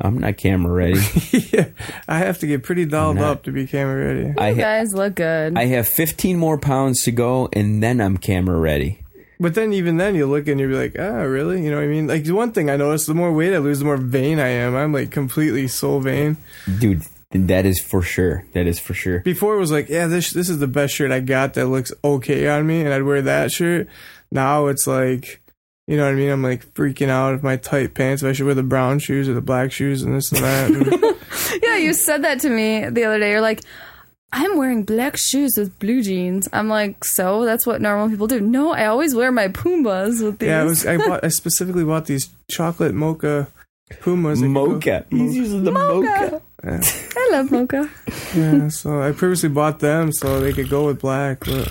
I'm 0.00 0.18
not 0.18 0.36
camera 0.38 0.72
ready. 0.72 1.00
yeah, 1.52 1.66
I 2.08 2.18
have 2.18 2.38
to 2.40 2.46
get 2.46 2.62
pretty 2.64 2.84
dolled 2.84 3.16
not- 3.16 3.24
up 3.30 3.42
to 3.44 3.52
be 3.52 3.66
camera 3.66 4.14
ready. 4.14 4.34
I, 4.38 4.48
You 4.50 4.54
ha- 4.56 4.60
guys 4.60 4.94
look 4.94 5.14
good. 5.14 5.56
I 5.56 5.66
have 5.66 5.86
15 5.86 6.36
more 6.38 6.58
pounds 6.58 7.02
to 7.02 7.12
go 7.12 7.48
and 7.52 7.82
then 7.82 8.00
I'm 8.00 8.16
camera 8.16 8.58
ready. 8.58 9.03
But 9.44 9.54
then 9.54 9.74
even 9.74 9.98
then 9.98 10.14
you 10.14 10.24
look 10.24 10.48
and 10.48 10.58
you're 10.58 10.74
like, 10.74 10.96
ah, 10.98 11.20
really? 11.20 11.62
You 11.62 11.70
know 11.70 11.76
what 11.76 11.84
I 11.84 11.88
mean? 11.88 12.06
Like 12.06 12.24
the 12.24 12.32
one 12.32 12.52
thing 12.52 12.70
I 12.70 12.78
noticed, 12.78 13.06
the 13.06 13.12
more 13.12 13.30
weight 13.30 13.52
I 13.52 13.58
lose, 13.58 13.78
the 13.78 13.84
more 13.84 13.98
vain 13.98 14.40
I 14.40 14.48
am. 14.48 14.74
I'm 14.74 14.90
like 14.90 15.10
completely 15.10 15.68
soul 15.68 16.00
vain. 16.00 16.38
Dude, 16.78 17.02
that 17.30 17.66
is 17.66 17.78
for 17.78 18.00
sure. 18.00 18.46
That 18.54 18.66
is 18.66 18.78
for 18.78 18.94
sure. 18.94 19.20
Before 19.20 19.54
it 19.54 19.58
was 19.58 19.70
like, 19.70 19.90
yeah, 19.90 20.06
this 20.06 20.30
this 20.30 20.48
is 20.48 20.60
the 20.60 20.66
best 20.66 20.94
shirt 20.94 21.12
I 21.12 21.20
got 21.20 21.52
that 21.54 21.66
looks 21.66 21.92
okay 22.02 22.48
on 22.48 22.66
me, 22.66 22.80
and 22.80 22.94
I'd 22.94 23.02
wear 23.02 23.20
that 23.20 23.52
shirt. 23.52 23.86
Now 24.32 24.68
it's 24.68 24.86
like, 24.86 25.42
you 25.86 25.98
know 25.98 26.04
what 26.04 26.12
I 26.12 26.16
mean? 26.16 26.30
I'm 26.30 26.42
like 26.42 26.64
freaking 26.72 27.10
out 27.10 27.34
of 27.34 27.42
my 27.42 27.58
tight 27.58 27.92
pants. 27.92 28.22
If 28.22 28.30
I 28.30 28.32
should 28.32 28.46
wear 28.46 28.54
the 28.54 28.62
brown 28.62 28.98
shoes 28.98 29.28
or 29.28 29.34
the 29.34 29.42
black 29.42 29.72
shoes 29.72 30.02
and 30.02 30.14
this 30.16 30.32
and 30.32 30.42
that. 30.42 31.60
yeah, 31.62 31.76
you 31.76 31.92
said 31.92 32.24
that 32.24 32.40
to 32.40 32.48
me 32.48 32.88
the 32.88 33.04
other 33.04 33.18
day. 33.18 33.32
You're 33.32 33.42
like, 33.42 33.60
I'm 34.32 34.56
wearing 34.56 34.82
black 34.84 35.16
shoes 35.16 35.52
with 35.56 35.78
blue 35.78 36.02
jeans. 36.02 36.48
I'm 36.52 36.68
like, 36.68 37.04
so 37.04 37.44
that's 37.44 37.66
what 37.66 37.80
normal 37.80 38.08
people 38.08 38.26
do. 38.26 38.40
No, 38.40 38.72
I 38.72 38.86
always 38.86 39.14
wear 39.14 39.30
my 39.30 39.48
Pumas 39.48 40.20
with 40.22 40.38
these. 40.40 40.48
yeah, 40.48 40.60
I 40.62 40.64
was. 40.64 40.84
I 40.86 40.96
bought. 40.96 41.22
I 41.24 41.28
specifically 41.28 41.84
bought 41.84 42.06
these 42.06 42.28
chocolate 42.50 42.94
mocha 42.94 43.48
Pumas. 44.00 44.40
that 44.40 44.46
go- 44.46 44.66
Mocha. 44.66 45.06
He's 45.10 45.36
using 45.36 45.62
the 45.64 45.70
mocha. 45.72 46.42
Yeah. 46.64 46.80
I 47.16 47.28
love 47.32 47.50
mocha. 47.52 47.88
Yeah, 48.34 48.68
so 48.68 49.00
I 49.02 49.12
previously 49.12 49.50
bought 49.50 49.78
them 49.80 50.10
so 50.12 50.40
they 50.40 50.52
could 50.52 50.68
go 50.70 50.86
with 50.86 51.00
black. 51.00 51.44
But 51.44 51.70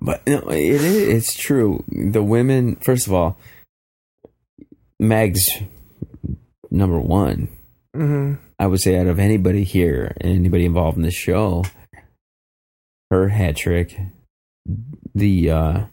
But 0.00 0.26
no, 0.26 0.38
it 0.50 0.58
is. 0.58 0.84
It's 0.84 1.34
true. 1.34 1.84
The 1.88 2.22
women, 2.22 2.76
first 2.76 3.06
of 3.06 3.12
all, 3.12 3.38
Meg's 4.98 5.48
number 6.70 6.98
one. 6.98 7.48
hmm 7.94 8.34
I 8.58 8.66
would 8.66 8.80
say 8.80 8.96
out 8.98 9.06
of 9.06 9.18
anybody 9.18 9.64
here, 9.64 10.16
anybody 10.20 10.64
involved 10.64 10.96
in 10.96 11.02
this 11.02 11.14
show, 11.14 11.64
her 13.10 13.28
Hattrick, 13.30 14.10
the 15.14 15.50
uh, 15.50 15.84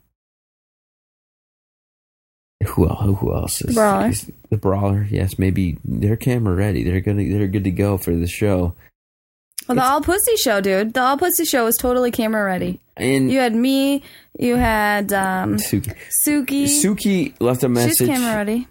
who 2.66 2.88
else? 2.88 3.20
Who 3.20 3.34
else 3.34 3.62
is 3.64 3.76
Brawler. 3.76 4.10
is- 4.10 4.32
the 4.50 4.58
brawler? 4.58 5.08
Yes, 5.10 5.40
maybe 5.40 5.78
they're 5.84 6.16
camera 6.18 6.54
ready. 6.56 6.84
They're 6.84 7.02
gonna. 7.02 7.24
They're 7.24 7.48
good 7.48 7.64
to 7.64 7.72
go 7.72 7.98
for 7.98 8.16
the 8.16 8.28
show. 8.28 8.76
Well, 9.68 9.76
the 9.76 9.84
All 9.84 10.02
Pussy 10.02 10.36
Show, 10.38 10.60
dude. 10.60 10.94
The 10.94 11.02
All 11.02 11.18
Pussy 11.18 11.46
Show 11.46 11.66
was 11.66 11.78
totally 11.78 12.12
camera 12.12 12.44
ready. 12.44 12.80
And 12.98 13.32
You 13.32 13.40
had 13.40 13.56
me. 13.56 14.04
You 14.38 14.56
had 14.56 15.14
um, 15.14 15.56
Suki, 15.58 15.96
Suki. 16.28 16.64
Suki 16.66 17.34
left 17.40 17.64
a 17.64 17.68
She's 17.68 17.74
message. 17.76 18.08
camera 18.08 18.36
ready. 18.36 18.68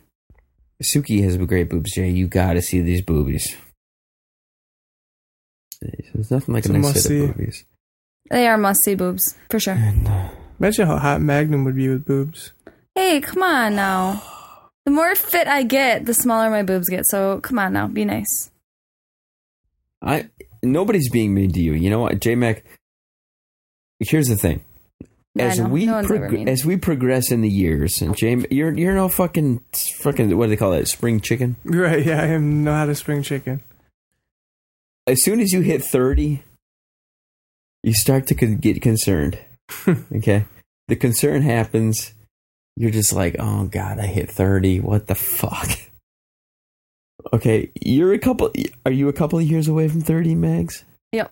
Suki 0.82 1.22
has 1.22 1.36
great 1.36 1.68
boobs, 1.70 1.92
Jay. 1.94 2.10
You 2.10 2.26
got 2.26 2.54
to 2.54 2.62
see 2.62 2.80
these 2.80 3.02
boobies. 3.02 3.56
There's 5.80 6.30
nothing 6.30 6.54
like 6.54 6.64
It's 6.64 6.70
a 6.70 6.74
a 6.74 6.78
nice 6.78 6.86
set 6.86 6.94
must-see. 6.94 7.24
of 7.24 7.36
boobies. 7.36 7.64
They 8.30 8.46
are 8.46 8.58
must 8.58 8.80
see 8.84 8.94
boobs 8.94 9.34
for 9.50 9.58
sure. 9.58 9.74
And, 9.74 10.06
uh, 10.06 10.28
imagine 10.58 10.86
how 10.86 10.98
hot 10.98 11.20
Magnum 11.22 11.64
would 11.64 11.74
be 11.76 11.88
with 11.88 12.04
boobs. 12.04 12.52
Hey, 12.94 13.20
come 13.20 13.42
on 13.42 13.74
now. 13.76 14.22
The 14.84 14.90
more 14.92 15.14
fit 15.14 15.46
I 15.48 15.62
get, 15.62 16.06
the 16.06 16.14
smaller 16.14 16.50
my 16.50 16.62
boobs 16.62 16.88
get. 16.88 17.06
So 17.06 17.40
come 17.40 17.58
on 17.58 17.72
now, 17.72 17.86
be 17.86 18.04
nice. 18.04 18.50
I 20.02 20.28
nobody's 20.62 21.10
being 21.10 21.34
mean 21.34 21.52
to 21.52 21.60
you. 21.60 21.72
You 21.74 21.90
know 21.90 22.00
what, 22.00 22.20
J 22.20 22.34
Mac? 22.34 22.64
Here's 24.00 24.28
the 24.28 24.36
thing. 24.36 24.64
Yeah, 25.34 25.44
As 25.46 25.60
we 25.60 25.86
No 25.86 26.02
prog- 26.02 26.48
as 26.48 26.64
we 26.64 26.76
progress 26.76 27.30
in 27.30 27.40
the 27.40 27.48
years, 27.48 28.00
and 28.02 28.16
J, 28.16 28.44
you're 28.50 28.72
you're 28.76 28.94
no 28.94 29.08
fucking 29.08 29.60
fucking 30.02 30.36
what 30.36 30.46
do 30.46 30.50
they 30.50 30.56
call 30.56 30.72
it? 30.72 30.88
Spring 30.88 31.20
chicken. 31.20 31.56
Right? 31.64 32.04
Yeah, 32.06 32.20
I 32.22 32.26
am 32.26 32.64
not 32.64 32.88
a 32.88 32.94
spring 32.94 33.22
chicken. 33.22 33.60
As 35.10 35.24
soon 35.24 35.40
as 35.40 35.50
you 35.52 35.60
hit 35.60 35.82
thirty, 35.82 36.44
you 37.82 37.92
start 37.94 38.28
to 38.28 38.34
con- 38.36 38.58
get 38.58 38.80
concerned. 38.80 39.40
okay, 39.88 40.44
the 40.86 40.94
concern 40.94 41.42
happens. 41.42 42.14
You're 42.76 42.92
just 42.92 43.12
like, 43.12 43.34
oh 43.40 43.64
god, 43.64 43.98
I 43.98 44.06
hit 44.06 44.30
thirty. 44.30 44.78
What 44.78 45.08
the 45.08 45.16
fuck? 45.16 45.68
Okay, 47.34 47.70
you're 47.82 48.14
a 48.14 48.18
couple. 48.18 48.50
Are 48.86 48.90
you 48.90 49.10
a 49.10 49.12
couple 49.12 49.38
of 49.38 49.44
years 49.44 49.68
away 49.68 49.88
from 49.88 50.00
thirty, 50.00 50.34
Megs? 50.34 50.84
Yep. 51.12 51.30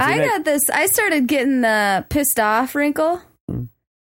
I 0.00 0.14
J-Mac, 0.14 0.28
got 0.28 0.44
this. 0.44 0.68
I 0.68 0.86
started 0.86 1.28
getting 1.28 1.60
the 1.60 2.04
pissed 2.08 2.40
off 2.40 2.74
wrinkle. 2.74 3.22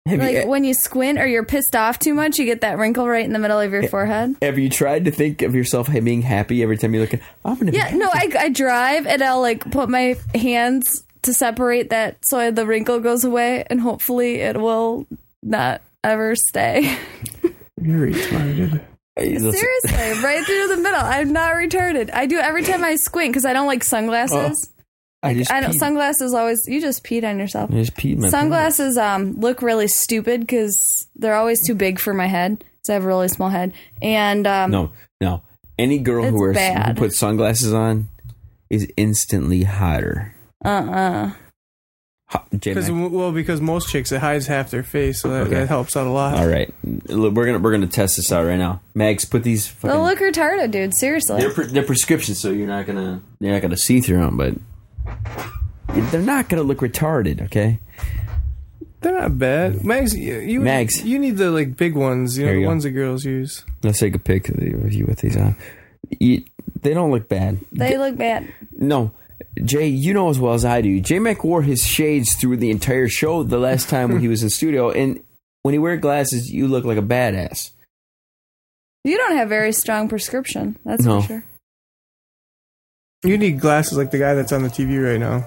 Have 0.06 0.18
Like 0.18 0.36
you, 0.36 0.46
when 0.46 0.64
you 0.64 0.74
squint 0.74 1.18
or 1.18 1.26
you're 1.26 1.44
pissed 1.44 1.74
off 1.74 1.98
too 1.98 2.14
much, 2.14 2.38
you 2.38 2.44
get 2.44 2.60
that 2.60 2.78
wrinkle 2.78 3.08
right 3.08 3.24
in 3.24 3.32
the 3.32 3.38
middle 3.38 3.58
of 3.58 3.72
your 3.72 3.88
forehead. 3.88 4.36
Have 4.42 4.58
you 4.58 4.68
tried 4.70 5.04
to 5.06 5.10
think 5.10 5.42
of 5.42 5.54
yourself 5.54 5.88
being 5.92 6.22
happy 6.22 6.62
every 6.62 6.76
time 6.76 6.94
you 6.94 7.00
look 7.00 7.14
at? 7.14 7.20
Oh, 7.44 7.50
I'm 7.50 7.58
gonna. 7.58 7.72
Yeah, 7.72 7.90
no. 7.94 8.08
I, 8.12 8.30
I 8.38 8.48
drive 8.48 9.06
and 9.06 9.22
I'll 9.22 9.40
like 9.40 9.70
put 9.70 9.88
my 9.88 10.16
hands 10.34 11.04
to 11.22 11.34
separate 11.34 11.90
that 11.90 12.18
so 12.22 12.50
the 12.50 12.66
wrinkle 12.66 13.00
goes 13.00 13.24
away 13.24 13.64
and 13.68 13.80
hopefully 13.80 14.36
it 14.36 14.56
will 14.60 15.06
not 15.42 15.82
ever 16.04 16.34
stay. 16.36 16.96
You're 17.80 18.08
retarded. 18.08 18.80
Seriously, 19.18 20.22
right 20.22 20.44
through 20.44 20.68
the 20.68 20.76
middle. 20.76 21.00
I'm 21.00 21.32
not 21.32 21.54
retarded. 21.54 22.10
I 22.12 22.26
do 22.26 22.38
every 22.38 22.62
time 22.62 22.84
I 22.84 22.96
squint 22.96 23.32
because 23.32 23.46
I 23.46 23.54
don't 23.54 23.66
like 23.66 23.82
sunglasses. 23.82 24.70
Oh. 24.70 24.75
I 25.26 25.34
just. 25.34 25.50
I 25.52 25.60
don't. 25.60 25.72
peed. 25.72 25.78
Sunglasses 25.78 26.34
always. 26.34 26.64
You 26.66 26.80
just 26.80 27.04
peed 27.04 27.28
on 27.28 27.38
yourself. 27.38 27.70
I 27.70 27.74
just 27.74 27.94
peed 27.94 28.18
my 28.18 28.28
Sunglasses 28.28 28.96
um 28.98 29.38
look 29.40 29.62
really 29.62 29.88
stupid 29.88 30.40
because 30.40 31.08
they're 31.16 31.34
always 31.36 31.64
too 31.66 31.74
big 31.74 31.98
for 31.98 32.14
my 32.14 32.26
head. 32.26 32.64
So 32.84 32.92
I 32.92 32.94
have 32.94 33.04
a 33.04 33.06
really 33.08 33.28
small 33.28 33.50
head, 33.50 33.72
and 34.02 34.46
um. 34.46 34.70
No, 34.70 34.92
no. 35.20 35.42
Any 35.78 35.98
girl 35.98 36.22
who 36.22 36.28
It's 36.50 36.56
wears 36.58 36.86
who 36.88 36.94
puts 36.94 37.18
sunglasses 37.18 37.74
on 37.74 38.08
is 38.70 38.86
instantly 38.96 39.62
hotter. 39.64 40.34
uh 40.64 40.68
uh 40.68 41.30
Hot, 42.28 42.48
Because 42.50 42.86
J-Mac. 42.88 43.12
well, 43.12 43.30
because 43.30 43.60
most 43.60 43.88
chicks 43.88 44.10
it 44.10 44.18
hides 44.20 44.48
half 44.48 44.70
their 44.72 44.82
face, 44.82 45.20
so 45.20 45.28
that, 45.28 45.42
Okay. 45.46 45.54
that 45.60 45.68
helps 45.68 45.96
out 45.96 46.08
a 46.08 46.10
lot. 46.10 46.34
All 46.36 46.48
right, 46.48 46.74
Look, 47.08 47.34
we're 47.34 47.46
gonna 47.46 47.60
we're 47.60 47.70
gonna 47.70 47.86
test 47.86 48.16
this 48.16 48.32
out 48.32 48.44
right 48.46 48.56
now. 48.58 48.80
Mags, 48.96 49.24
put 49.24 49.44
these. 49.44 49.72
They'll 49.74 50.02
look 50.02 50.18
retarded, 50.18 50.72
dude. 50.72 50.92
Seriously. 50.96 51.38
they're, 51.38 51.52
pre- 51.52 51.66
they're 51.66 51.84
prescriptions, 51.84 52.40
so 52.40 52.50
you're 52.50 52.66
not 52.66 52.84
gonna 52.86 53.20
you're 53.38 53.52
not 53.52 53.62
gonna 53.62 53.76
see 53.76 54.00
through 54.00 54.18
them, 54.18 54.36
but 54.36 54.54
they're 56.10 56.20
not 56.22 56.48
gonna 56.48 56.62
look 56.62 56.78
retarded. 56.78 57.42
Okay. 57.42 57.78
They're 59.00 59.20
not 59.20 59.38
bad. 59.38 59.74
Mm. 59.74 59.84
Mags, 59.84 60.16
you, 60.16 60.38
you 60.38 60.60
Mags. 60.60 61.04
you 61.04 61.18
need 61.18 61.36
the 61.36 61.50
like 61.50 61.76
big 61.76 61.94
ones, 61.94 62.36
you 62.36 62.44
know, 62.44 62.46
There 62.48 62.54
the 62.54 62.60
you 62.60 62.66
go. 62.66 62.70
ones 62.70 62.82
that 62.84 62.90
girls 62.90 63.24
use. 63.24 63.64
Let's 63.82 63.98
take 64.00 64.14
a 64.14 64.18
pic 64.18 64.48
of 64.48 64.60
you 64.62 65.04
with 65.06 65.18
these 65.20 65.36
on. 65.36 65.54
You, 66.18 66.44
they 66.82 66.94
don't 66.94 67.10
look 67.10 67.28
bad. 67.28 67.58
They 67.72 67.98
look 67.98 68.16
bad. 68.16 68.52
No, 68.72 69.12
Jay, 69.64 69.86
you 69.88 70.12
know 70.14 70.28
as 70.30 70.38
well 70.40 70.54
as 70.54 70.64
I 70.64 70.80
do. 70.80 71.00
J 71.00 71.18
Mac 71.18 71.44
wore 71.44 71.62
his 71.62 71.84
shades 71.86 72.34
through 72.34 72.56
the 72.56 72.70
entire 72.70 73.08
show 73.08 73.42
the 73.42 73.58
last 73.58 73.88
time 73.88 74.10
when 74.10 74.20
he 74.20 74.28
was 74.28 74.42
in 74.42 74.50
studio, 74.60 74.90
and 74.90 75.20
when 75.62 75.74
you 75.74 75.82
wear 75.82 75.96
glasses, 75.96 76.50
you 76.50 76.66
look 76.66 76.84
like 76.84 76.98
a 76.98 77.02
badass. 77.02 77.72
You 79.04 79.16
don't 79.16 79.36
have 79.36 79.48
very 79.48 79.72
strong 79.72 80.08
prescription. 80.08 80.78
That's 80.84 81.04
No. 81.04 81.20
for 81.20 81.26
sure. 81.28 81.44
You 83.26 83.36
need 83.38 83.60
glasses 83.60 83.98
like 83.98 84.10
the 84.10 84.18
guy 84.18 84.34
that's 84.34 84.52
on 84.52 84.62
the 84.62 84.68
TV 84.68 85.02
right 85.02 85.18
now. 85.18 85.46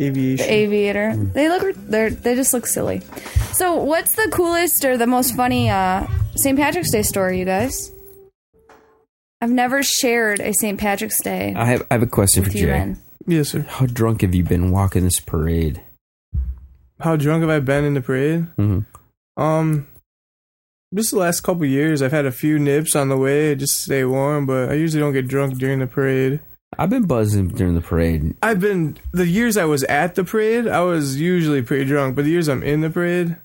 Aviation. 0.00 0.46
The 0.46 0.52
aviator. 0.52 1.10
Mm. 1.10 1.32
They 1.32 1.48
look. 1.48 1.74
They 1.76 2.08
they 2.08 2.34
just 2.34 2.52
look 2.52 2.66
silly. 2.66 3.00
So, 3.52 3.76
what's 3.76 4.14
the 4.16 4.28
coolest 4.32 4.84
or 4.84 4.96
the 4.96 5.06
most 5.06 5.36
funny 5.36 5.70
uh, 5.70 6.06
St. 6.34 6.58
Patrick's 6.58 6.90
Day 6.90 7.02
story, 7.02 7.38
you 7.38 7.44
guys? 7.44 7.92
I've 9.40 9.50
never 9.50 9.82
shared 9.82 10.40
a 10.40 10.52
St. 10.52 10.78
Patrick's 10.80 11.22
Day 11.22 11.54
I 11.54 11.66
have 11.66 11.82
I 11.90 11.94
have 11.94 12.02
a 12.02 12.06
question 12.06 12.44
for 12.44 12.50
you, 12.50 12.66
Jay. 12.66 12.70
Ren. 12.72 12.98
Yes, 13.26 13.50
sir. 13.50 13.60
How 13.68 13.86
drunk 13.86 14.22
have 14.22 14.34
you 14.34 14.42
been 14.42 14.70
walking 14.70 15.04
this 15.04 15.20
parade? 15.20 15.80
How 17.00 17.16
drunk 17.16 17.42
have 17.42 17.50
I 17.50 17.60
been 17.60 17.84
in 17.84 17.94
the 17.94 18.00
parade? 18.00 18.46
hmm 18.56 18.80
Um, 19.36 19.86
just 20.94 21.10
the 21.10 21.18
last 21.18 21.40
couple 21.40 21.64
years, 21.66 22.02
I've 22.02 22.12
had 22.12 22.26
a 22.26 22.32
few 22.32 22.58
nips 22.58 22.94
on 22.94 23.08
the 23.08 23.16
way 23.16 23.54
just 23.54 23.76
to 23.76 23.82
stay 23.82 24.04
warm, 24.04 24.46
but 24.46 24.70
I 24.70 24.74
usually 24.74 25.00
don't 25.00 25.12
get 25.12 25.28
drunk 25.28 25.58
during 25.58 25.80
the 25.80 25.86
parade. 25.86 26.40
I've 26.78 26.90
been 26.90 27.06
buzzing 27.06 27.48
during 27.48 27.74
the 27.74 27.80
parade. 27.80 28.36
I've 28.42 28.60
been 28.60 28.96
the 29.12 29.26
years 29.26 29.56
I 29.56 29.64
was 29.64 29.84
at 29.84 30.14
the 30.14 30.24
parade, 30.24 30.66
I 30.66 30.80
was 30.80 31.20
usually 31.20 31.62
pretty 31.62 31.84
drunk, 31.84 32.16
but 32.16 32.24
the 32.24 32.30
years 32.30 32.48
I'm 32.48 32.62
in 32.62 32.80
the 32.80 32.90
parade, 32.90 33.36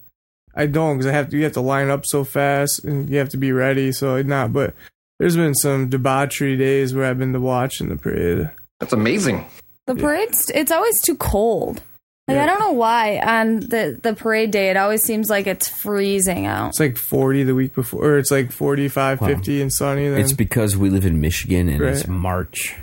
I 0.56 0.66
don't 0.66 0.98
because 0.98 1.08
I 1.08 1.14
have 1.14 1.30
to. 1.30 1.38
You 1.38 1.44
have 1.44 1.54
to 1.54 1.62
line 1.62 1.90
up 1.90 2.06
so 2.06 2.24
fast 2.24 2.84
and 2.84 3.10
you 3.10 3.18
have 3.18 3.30
to 3.30 3.38
be 3.38 3.52
ready. 3.52 3.92
So 3.92 4.16
I 4.16 4.24
not. 4.24 4.52
But 4.52 4.74
there's 5.20 5.36
been 5.36 5.56
some 5.56 5.90
debauchery 5.90 6.58
days 6.58 6.94
where 6.94 7.06
I've 7.06 7.20
been 7.20 7.34
to 7.34 7.40
watch 7.40 7.82
in 7.82 7.90
the 7.90 7.96
parade. 7.96 8.50
That's 8.80 8.94
amazing. 8.94 9.46
The 9.88 9.96
parade's 9.96 10.52
it's 10.54 10.72
always 10.72 11.02
too 11.02 11.16
cold. 11.16 11.82
Like 12.30 12.36
Yeah. 12.38 12.44
I 12.44 12.46
don't 12.46 12.60
know 12.60 12.72
why 12.74 13.18
on 13.20 13.60
the 13.60 14.00
the 14.02 14.14
parade 14.14 14.52
day 14.52 14.70
it 14.70 14.78
always 14.78 15.04
seems 15.04 15.30
like 15.30 15.48
it's 15.48 15.68
freezing 15.68 16.46
out. 16.46 16.70
It's 16.70 16.80
like 16.80 16.96
40 16.98 17.44
the 17.44 17.56
week 17.56 17.74
before, 17.74 18.06
or 18.06 18.18
it's 18.20 18.30
like 18.32 18.52
45, 18.52 19.22
Wow. 19.22 19.28
50 19.28 19.62
and 19.62 19.74
sunny. 19.74 20.08
Then 20.10 20.22
It's 20.22 20.34
because 20.34 20.78
we 20.78 20.90
live 20.90 21.06
in 21.06 21.20
Michigan 21.20 21.68
and 21.70 21.82
it's 21.84 22.08
March. 22.08 22.76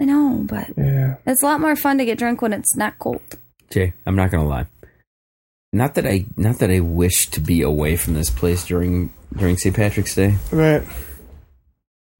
I 0.00 0.04
know, 0.06 0.44
but 0.48 0.70
yeah. 0.76 1.16
it's 1.26 1.42
a 1.42 1.46
lot 1.46 1.60
more 1.60 1.76
fun 1.76 1.98
to 1.98 2.04
get 2.04 2.18
drunk 2.18 2.42
when 2.42 2.52
it's 2.52 2.74
not 2.74 2.98
cold. 2.98 3.20
Jay, 3.70 3.92
I'm 4.06 4.16
not 4.16 4.30
gonna 4.30 4.48
lie. 4.48 4.66
Not 5.72 5.94
that 5.94 6.06
I 6.06 6.24
not 6.36 6.58
that 6.60 6.70
I 6.70 6.80
wish 6.80 7.28
to 7.30 7.40
be 7.40 7.60
away 7.62 7.96
from 7.96 8.14
this 8.14 8.30
place 8.30 8.64
during 8.64 9.12
during 9.36 9.56
St. 9.56 9.74
Patrick's 9.76 10.14
Day. 10.14 10.36
Right. 10.50 10.82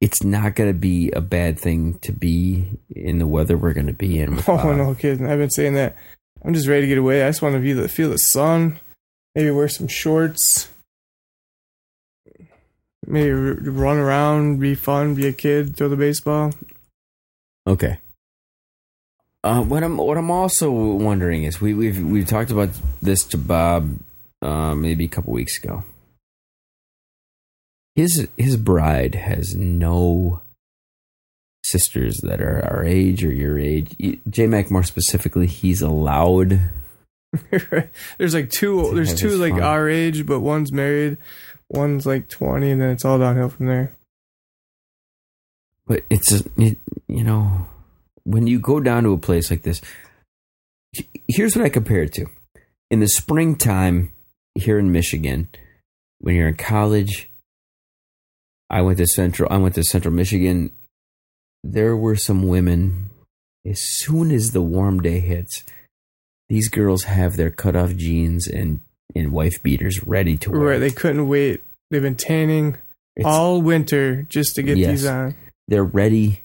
It's 0.01 0.23
not 0.23 0.55
gonna 0.55 0.73
be 0.73 1.09
a 1.11 1.21
bad 1.21 1.57
thing 1.59 1.97
to 1.99 2.11
be 2.11 2.77
in 2.93 3.17
the 3.17 3.25
weather 3.27 3.57
we're 3.57 3.73
gonna 3.73 3.93
be 3.93 4.19
in. 4.19 4.35
With 4.35 4.49
Oh 4.49 4.57
Bob. 4.57 4.75
no, 4.77 4.93
kidding! 4.95 5.25
I've 5.25 5.39
been 5.39 5.49
saying 5.49 5.73
that. 5.75 5.95
I'm 6.43 6.53
just 6.53 6.67
ready 6.67 6.81
to 6.81 6.87
get 6.87 6.97
away. 6.97 7.23
I 7.23 7.29
just 7.29 7.41
want 7.41 7.55
to 7.55 7.61
feel 7.61 7.77
the 7.77 7.89
feel 7.89 8.09
the 8.09 8.17
sun. 8.17 8.79
Maybe 9.33 9.51
wear 9.51 9.67
some 9.67 9.87
shorts. 9.87 10.69
Maybe 13.07 13.31
run 13.31 13.97
around, 13.97 14.59
be 14.59 14.73
fun, 14.73 15.15
be 15.15 15.27
a 15.27 15.33
kid, 15.33 15.75
throw 15.77 15.89
the 15.89 15.95
baseball. 15.95 16.53
Okay. 17.67 17.99
Uh, 19.43 19.61
what 19.61 19.83
I'm 19.83 19.97
what 19.97 20.17
I'm 20.17 20.31
also 20.31 20.71
wondering 20.71 21.43
is 21.43 21.61
we 21.61 21.73
we've 21.73 22.03
we've 22.03 22.27
talked 22.27 22.49
about 22.49 22.69
this 23.01 23.23
to 23.25 23.37
Bob 23.37 23.99
uh, 24.41 24.73
maybe 24.73 25.05
a 25.05 25.09
couple 25.09 25.33
weeks 25.33 25.63
ago. 25.63 25.83
His 27.95 28.27
his 28.37 28.57
bride 28.57 29.13
has 29.15 29.55
no 29.55 30.41
sisters 31.75 32.19
that 32.19 32.41
are 32.41 32.63
our 32.71 32.85
age 32.85 33.25
or 33.25 33.33
your 33.33 33.59
age. 33.59 33.95
J 34.29 34.47
Mac 34.47 34.71
more 34.71 34.83
specifically, 34.83 35.45
he's 35.45 35.81
allowed. 35.81 36.61
there's 38.17 38.33
like 38.33 38.49
two. 38.49 38.93
There's 38.93 39.13
two 39.13 39.31
like 39.31 39.53
fun. 39.53 39.61
our 39.61 39.89
age, 39.89 40.25
but 40.25 40.39
one's 40.39 40.71
married, 40.71 41.17
one's 41.69 42.05
like 42.05 42.29
20, 42.29 42.71
and 42.71 42.81
then 42.81 42.91
it's 42.91 43.03
all 43.03 43.19
downhill 43.19 43.49
from 43.49 43.65
there. 43.65 43.91
But 45.85 46.03
it's 46.09 46.31
a, 46.31 46.43
it, 46.57 46.79
you 47.07 47.23
know 47.25 47.67
when 48.23 48.47
you 48.47 48.59
go 48.59 48.79
down 48.79 49.03
to 49.03 49.13
a 49.13 49.17
place 49.17 49.51
like 49.51 49.63
this. 49.63 49.81
Here's 51.27 51.57
what 51.57 51.65
I 51.65 51.69
compare 51.69 52.03
it 52.03 52.13
to: 52.13 52.27
in 52.89 53.01
the 53.01 53.09
springtime 53.09 54.13
here 54.55 54.79
in 54.79 54.93
Michigan, 54.93 55.49
when 56.19 56.35
you're 56.35 56.47
in 56.47 56.55
college. 56.55 57.29
I 58.67 58.81
went 58.81 58.97
to 58.97 59.05
central. 59.05 59.51
I 59.51 59.57
went 59.57 59.75
to 59.75 59.83
Central 59.83 60.11
Michigan. 60.11 60.71
There 61.67 61.95
were 61.97 62.15
some 62.15 62.47
women. 62.47 63.09
As 63.65 63.81
soon 63.81 64.31
as 64.31 64.51
the 64.51 64.61
warm 64.61 64.99
day 65.01 65.19
hits, 65.19 65.63
these 66.49 66.69
girls 66.69 67.03
have 67.05 67.35
their 67.35 67.49
cut 67.49 67.75
off 67.75 67.95
jeans 67.95 68.47
and 68.47 68.81
and 69.15 69.31
wife 69.31 69.63
beaters 69.63 70.03
ready 70.05 70.37
to 70.37 70.51
wear. 70.51 70.59
Right? 70.61 70.79
They 70.79 70.91
couldn't 70.91 71.27
wait. 71.27 71.61
They've 71.89 72.01
been 72.01 72.15
tanning 72.15 72.75
It's- 73.15 73.25
all 73.25 73.61
winter 73.61 74.23
just 74.29 74.55
to 74.55 74.61
get 74.63 74.77
Yes. 74.77 74.89
these 75.01 75.05
on. 75.05 75.35
they're 75.67 75.83
ready 75.83 76.41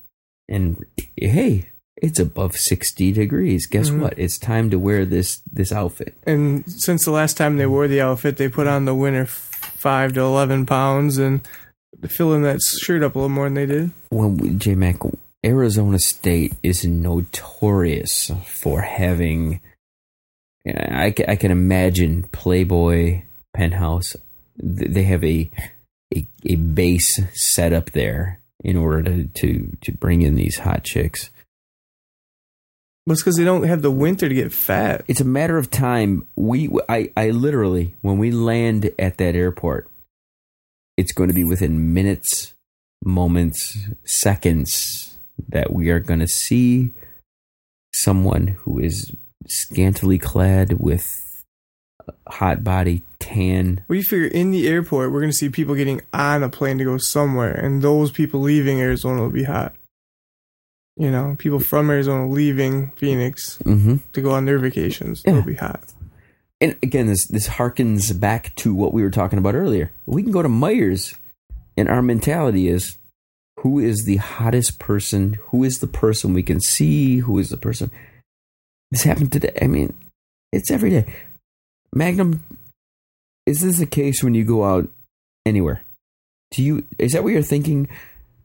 and 0.48 0.84
hey 1.16 1.66
it's 2.00 2.18
above 2.18 2.56
60 2.56 3.12
degrees 3.12 3.66
guess 3.66 3.90
Mhm. 3.90 3.98
what 4.00 4.14
it's 4.18 4.38
time 4.38 4.70
to 4.70 4.78
wear 4.78 5.04
this 5.04 5.42
this 5.52 5.72
outfit 5.72 6.14
And 6.26 6.64
since 6.66 7.04
the 7.04 7.10
last 7.10 7.36
time 7.36 7.56
they 7.58 7.66
wore 7.66 7.86
the 7.88 8.00
outfit, 8.00 8.36
they 8.38 8.48
put 8.48 8.66
on 8.66 8.84
the 8.86 8.94
winter 8.94 9.22
f- 9.22 9.50
five 9.76 10.14
to 10.14 10.20
eleven 10.20 10.64
pounds 10.64 11.18
and 11.18 11.40
filling 12.08 12.42
that 12.42 12.60
shirt 12.62 13.02
up 13.02 13.14
a 13.14 13.18
little 13.18 13.28
more 13.28 13.46
than 13.46 13.54
they 13.54 13.66
did. 13.66 13.90
Well, 14.10 14.30
we, 14.30 14.50
j-mac 14.50 14.96
arizona 15.44 15.98
state 15.98 16.54
is 16.62 16.84
notorious 16.84 18.30
for 18.46 18.82
having 18.82 19.60
I, 20.66 21.14
I 21.26 21.36
can 21.36 21.50
imagine 21.50 22.24
playboy 22.24 23.22
penthouse 23.54 24.16
they 24.62 25.04
have 25.04 25.24
a 25.24 25.50
a, 26.14 26.26
a 26.44 26.56
base 26.56 27.18
set 27.32 27.72
up 27.72 27.92
there 27.92 28.40
in 28.62 28.76
order 28.76 29.02
to, 29.02 29.24
to 29.24 29.76
to 29.80 29.92
bring 29.92 30.20
in 30.20 30.34
these 30.34 30.58
hot 30.58 30.84
chicks 30.84 31.30
But 33.06 33.14
it's 33.14 33.22
because 33.22 33.36
they 33.36 33.44
don't 33.44 33.64
have 33.64 33.80
the 33.82 33.90
winter 33.90 34.28
to 34.28 34.34
get 34.34 34.52
fat. 34.52 35.04
it's 35.08 35.22
a 35.22 35.24
matter 35.24 35.56
of 35.56 35.70
time. 35.70 36.26
We, 36.36 36.68
I, 36.88 37.10
I 37.16 37.30
literally, 37.30 37.94
when 38.02 38.18
we 38.18 38.30
land 38.30 38.90
at 38.98 39.16
that 39.16 39.34
airport, 39.34 39.88
it's 41.00 41.12
going 41.12 41.28
to 41.28 41.34
be 41.34 41.44
within 41.44 41.94
minutes, 41.94 42.52
moments, 43.02 43.76
seconds 44.04 45.18
that 45.48 45.72
we 45.72 45.88
are 45.90 46.00
going 46.00 46.20
to 46.20 46.28
see 46.28 46.92
someone 47.94 48.48
who 48.48 48.78
is 48.78 49.10
scantily 49.48 50.18
clad 50.18 50.74
with 50.78 51.42
hot 52.28 52.62
body, 52.62 53.02
tan. 53.18 53.82
Well, 53.88 53.96
you 53.96 54.02
figure 54.04 54.26
in 54.26 54.50
the 54.50 54.68
airport, 54.68 55.10
we're 55.12 55.20
going 55.20 55.32
to 55.32 55.36
see 55.36 55.48
people 55.48 55.74
getting 55.74 56.02
on 56.12 56.42
a 56.42 56.48
plane 56.48 56.78
to 56.78 56.84
go 56.84 56.98
somewhere, 56.98 57.52
and 57.52 57.82
those 57.82 58.10
people 58.12 58.40
leaving 58.40 58.80
Arizona 58.80 59.22
will 59.22 59.30
be 59.30 59.44
hot. 59.44 59.74
You 60.96 61.10
know, 61.10 61.34
people 61.38 61.60
from 61.60 61.88
Arizona 61.88 62.28
leaving 62.28 62.90
Phoenix 62.96 63.58
Mm-hmm. 63.64 63.96
to 64.12 64.20
go 64.20 64.32
on 64.32 64.44
their 64.44 64.58
vacations. 64.58 65.22
Yeah. 65.24 65.32
It'll 65.32 65.44
be 65.44 65.54
hot. 65.54 65.82
And 66.60 66.76
again, 66.82 67.06
this 67.06 67.26
this 67.26 67.48
harkens 67.48 68.18
back 68.18 68.54
to 68.56 68.74
what 68.74 68.92
we 68.92 69.02
were 69.02 69.10
talking 69.10 69.38
about 69.38 69.54
earlier. 69.54 69.92
We 70.06 70.22
can 70.22 70.32
go 70.32 70.42
to 70.42 70.48
Meijers, 70.48 71.16
and 71.76 71.88
our 71.88 72.02
mentality 72.02 72.68
is, 72.68 72.98
who 73.60 73.78
is 73.78 74.04
the 74.04 74.16
hottest 74.16 74.78
person? 74.78 75.38
Who 75.48 75.64
is 75.64 75.78
the 75.78 75.86
person 75.86 76.34
we 76.34 76.42
can 76.42 76.60
see? 76.60 77.18
Who 77.18 77.38
is 77.38 77.48
the 77.48 77.56
person? 77.56 77.90
This 78.90 79.04
happened 79.04 79.32
today. 79.32 79.56
I 79.60 79.68
mean, 79.68 79.94
it's 80.52 80.70
every 80.70 80.90
day. 80.90 81.14
Magnum, 81.94 82.42
is 83.46 83.62
this 83.62 83.78
the 83.78 83.86
case 83.86 84.22
when 84.22 84.34
you 84.34 84.44
go 84.44 84.64
out 84.64 84.88
anywhere? 85.46 85.82
Do 86.50 86.62
you 86.62 86.86
is 86.98 87.12
that 87.12 87.22
what 87.22 87.32
you're 87.32 87.42
thinking, 87.42 87.88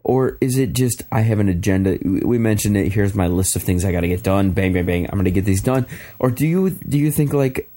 or 0.03 0.37
is 0.39 0.57
it 0.57 0.73
just 0.73 1.03
I 1.11 1.21
have 1.21 1.39
an 1.39 1.49
agenda? 1.49 1.97
We 2.03 2.37
mentioned 2.37 2.77
it. 2.77 2.93
Here's 2.93 3.15
my 3.15 3.27
list 3.27 3.55
of 3.55 3.63
things 3.63 3.83
I 3.83 3.91
got 3.91 4.01
to 4.01 4.07
get 4.07 4.23
done. 4.23 4.51
Bang, 4.51 4.71
bang, 4.73 4.85
bang. 4.85 5.05
I'm 5.05 5.15
going 5.15 5.25
to 5.25 5.31
get 5.31 5.45
these 5.45 5.61
done. 5.61 5.85
Or 6.19 6.31
do 6.31 6.47
you 6.47 6.69
do 6.69 6.97
you 6.97 7.11
think 7.11 7.33
like 7.33 7.69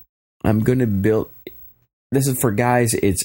I'm 0.44 0.60
going 0.60 0.78
to 0.80 0.86
build? 0.86 1.30
This 2.12 2.26
is 2.26 2.38
for 2.40 2.50
guys. 2.50 2.94
It's 2.94 3.24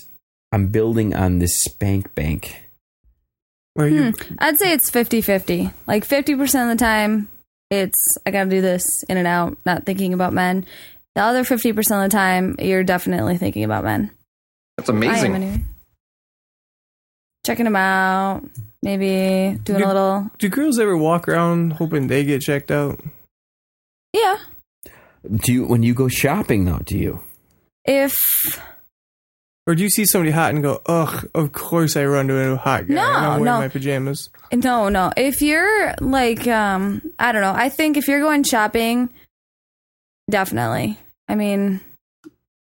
I'm 0.51 0.67
building 0.67 1.15
on 1.15 1.39
this 1.39 1.63
spank 1.63 2.13
bank. 2.15 2.61
Well, 3.75 3.87
you, 3.87 4.11
Hmm. 4.11 4.33
I'd 4.39 4.59
say 4.59 4.71
it's 4.73 4.91
50-50. 4.91 5.73
Like 5.87 6.05
50% 6.07 6.39
of 6.71 6.77
the 6.77 6.83
time 6.83 7.29
it's 7.71 8.17
I 8.25 8.29
got 8.31 8.43
to 8.43 8.49
do 8.49 8.61
this 8.61 8.85
in 9.09 9.17
and 9.17 9.25
out, 9.27 9.57
not 9.65 9.85
thinking 9.85 10.13
about 10.13 10.31
men. 10.33 10.65
The 11.15 11.21
other 11.23 11.43
50% 11.43 11.77
of 11.77 12.09
the 12.11 12.15
time 12.15 12.55
you're 12.59 12.83
definitely 12.83 13.37
thinking 13.37 13.63
about 13.63 13.83
men. 13.83 14.11
That's 14.77 14.89
I 14.89 14.93
am 14.93 14.97
amazing. 14.97 15.33
anyway. 15.35 15.63
Checking 17.45 17.65
them 17.65 17.75
out, 17.75 18.43
maybe 18.81 19.59
doing 19.63 19.79
You- 19.79 19.85
a 19.85 19.87
little. 19.87 20.31
do 20.37 20.49
girls 20.49 20.79
ever 20.79 20.95
walk 20.95 21.27
around 21.27 21.73
hoping 21.73 22.07
they 22.07 22.23
get 22.23 22.41
checked 22.41 22.71
out? 22.71 22.99
Yeah. 24.13 24.37
Do 25.29 25.53
you 25.53 25.65
when 25.65 25.83
you 25.83 25.93
go 25.93 26.07
shopping 26.07 26.65
though? 26.65 26.79
Do 26.83 26.97
you? 26.97 27.19
If 27.85 28.61
Or 29.67 29.75
do 29.75 29.83
you 29.83 29.89
see 29.89 30.05
somebody 30.05 30.31
hot 30.31 30.53
and 30.53 30.63
go, 30.63 30.81
ugh, 30.85 31.29
of 31.33 31.51
course 31.51 31.95
I 31.97 32.05
run 32.05 32.27
to 32.27 32.35
a 32.37 32.55
hot 32.57 32.87
guy. 32.87 32.93
No, 32.95 33.01
and 33.01 33.15
I'm 33.17 33.29
wearing 33.31 33.45
no. 33.45 33.59
my 33.59 33.67
pajamas. 33.69 34.29
no, 34.53 34.89
no. 34.89 35.11
If 35.15 35.41
you're 35.41 35.93
like 35.99 36.47
um 36.47 37.01
I 37.19 37.31
don't 37.31 37.41
know. 37.41 37.53
I 37.53 37.69
think 37.69 37.97
if 37.97 38.07
you're 38.07 38.21
going 38.21 38.43
shopping 38.43 39.09
definitely. 40.29 40.97
I 41.27 41.35
mean, 41.35 41.81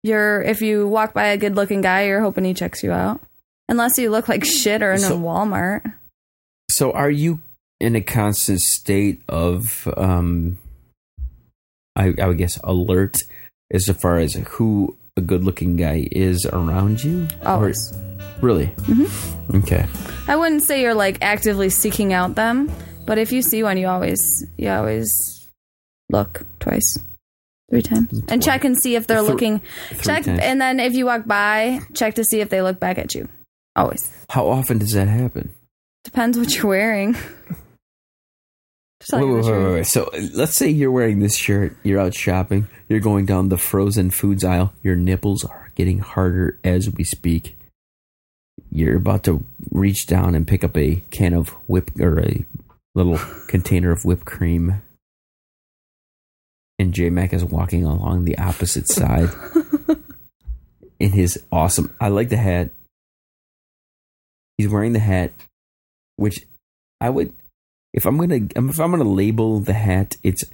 you're 0.02 0.42
if 0.42 0.60
you 0.60 0.86
walk 0.88 1.14
by 1.14 1.26
a 1.28 1.36
good-looking 1.36 1.80
guy, 1.80 2.06
you're 2.06 2.20
hoping 2.20 2.44
he 2.44 2.54
checks 2.54 2.82
you 2.82 2.92
out. 2.92 3.20
Unless 3.68 3.98
you 3.98 4.10
look 4.10 4.28
like 4.28 4.44
shit 4.44 4.82
or 4.82 4.92
in 4.92 4.98
So- 5.00 5.16
a 5.16 5.18
Walmart. 5.20 5.94
So 6.70 6.92
are 6.92 7.10
you 7.10 7.40
in 7.80 7.96
a 7.96 8.00
constant 8.00 8.60
state 8.60 9.20
of 9.28 9.88
um 9.96 10.58
I, 11.96 12.14
I 12.20 12.26
would 12.28 12.38
guess 12.38 12.58
alert 12.64 13.16
as 13.72 13.86
far 14.00 14.18
as 14.18 14.34
who 14.34 14.96
a 15.16 15.20
good 15.20 15.44
looking 15.44 15.76
guy 15.76 16.08
is 16.10 16.46
around 16.46 17.02
you? 17.04 17.28
Or- 17.42 17.48
Always. 17.48 17.92
really? 18.40 18.66
Mm-hmm. 18.66 19.56
Okay. 19.58 19.86
I 20.28 20.36
wouldn't 20.36 20.62
say 20.62 20.80
you're 20.82 20.94
like 20.94 21.18
actively 21.20 21.68
seeking 21.68 22.12
out 22.12 22.34
them. 22.34 22.70
But 23.04 23.18
if 23.18 23.32
you 23.32 23.42
see 23.42 23.62
one, 23.62 23.76
you 23.78 23.88
always 23.88 24.20
you 24.56 24.68
always 24.70 25.10
look 26.08 26.46
twice, 26.60 26.98
three 27.68 27.82
times, 27.82 28.22
and 28.28 28.40
check 28.42 28.64
and 28.64 28.80
see 28.80 28.94
if 28.94 29.06
they're 29.08 29.22
Thr- 29.24 29.30
looking. 29.32 29.60
Check, 30.02 30.24
times. 30.24 30.38
and 30.40 30.60
then 30.60 30.78
if 30.78 30.94
you 30.94 31.06
walk 31.06 31.26
by, 31.26 31.80
check 31.94 32.14
to 32.14 32.24
see 32.24 32.40
if 32.40 32.48
they 32.48 32.62
look 32.62 32.78
back 32.78 32.98
at 32.98 33.14
you. 33.14 33.28
Always 33.74 34.08
How 34.30 34.46
often 34.46 34.78
does 34.78 34.92
that 34.92 35.08
happen? 35.08 35.50
depends 36.04 36.38
what 36.38 36.54
you're 36.56 36.66
wearing. 36.68 37.16
Wait, 39.10 39.24
wait, 39.24 39.44
wait, 39.44 39.72
wait. 39.72 39.86
So 39.86 40.10
let's 40.32 40.54
say 40.54 40.68
you're 40.68 40.92
wearing 40.92 41.18
this 41.18 41.36
shirt, 41.36 41.76
you're 41.82 42.00
out 42.00 42.14
shopping, 42.14 42.68
you're 42.88 43.00
going 43.00 43.26
down 43.26 43.48
the 43.48 43.58
frozen 43.58 44.10
foods 44.10 44.44
aisle, 44.44 44.72
your 44.82 44.96
nipples 44.96 45.44
are 45.44 45.70
getting 45.74 45.98
harder 45.98 46.58
as 46.62 46.90
we 46.90 47.04
speak. 47.04 47.56
You're 48.70 48.96
about 48.96 49.24
to 49.24 49.44
reach 49.70 50.06
down 50.06 50.34
and 50.34 50.46
pick 50.46 50.62
up 50.62 50.76
a 50.76 51.02
can 51.10 51.34
of 51.34 51.50
whip 51.66 51.90
or 51.98 52.20
a 52.20 52.44
little 52.94 53.18
container 53.48 53.90
of 53.90 54.04
whipped 54.04 54.24
cream. 54.24 54.82
And 56.78 56.94
J 56.94 57.10
Mac 57.10 57.32
is 57.32 57.44
walking 57.44 57.84
along 57.84 58.24
the 58.24 58.38
opposite 58.38 58.88
side 58.88 59.30
in 61.00 61.12
his 61.12 61.42
awesome 61.50 61.94
I 62.00 62.08
like 62.08 62.28
the 62.28 62.36
hat. 62.36 62.70
He's 64.58 64.68
wearing 64.68 64.92
the 64.92 64.98
hat, 64.98 65.32
which 66.16 66.46
I 67.00 67.10
would 67.10 67.34
if 67.92 68.06
I'm 68.06 68.18
gonna 68.18 68.40
if 68.56 68.80
I'm 68.80 68.90
gonna 68.90 69.04
label 69.04 69.60
the 69.60 69.72
hat, 69.74 70.16
it's 70.22 70.44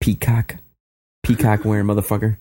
peacock, 0.00 0.56
peacock 1.22 1.64
wearing 1.64 1.86
motherfucker. 1.90 2.36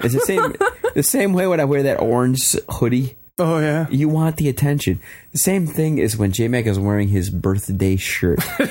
It's 0.00 0.14
the 0.14 0.20
same 0.20 0.54
the 0.94 1.02
same 1.02 1.32
way 1.32 1.46
when 1.46 1.60
I 1.60 1.64
wear 1.64 1.82
that 1.84 2.00
orange 2.00 2.56
hoodie. 2.68 3.16
Oh 3.40 3.60
yeah. 3.60 3.86
You 3.88 4.08
want 4.08 4.36
the 4.36 4.48
attention. 4.48 4.98
The 5.30 5.38
same 5.38 5.66
thing 5.68 5.98
is 5.98 6.16
when 6.16 6.32
J 6.32 6.48
Mac 6.48 6.66
is 6.66 6.78
wearing 6.78 7.06
his 7.08 7.30
birthday 7.30 7.96
shirt. 7.96 8.40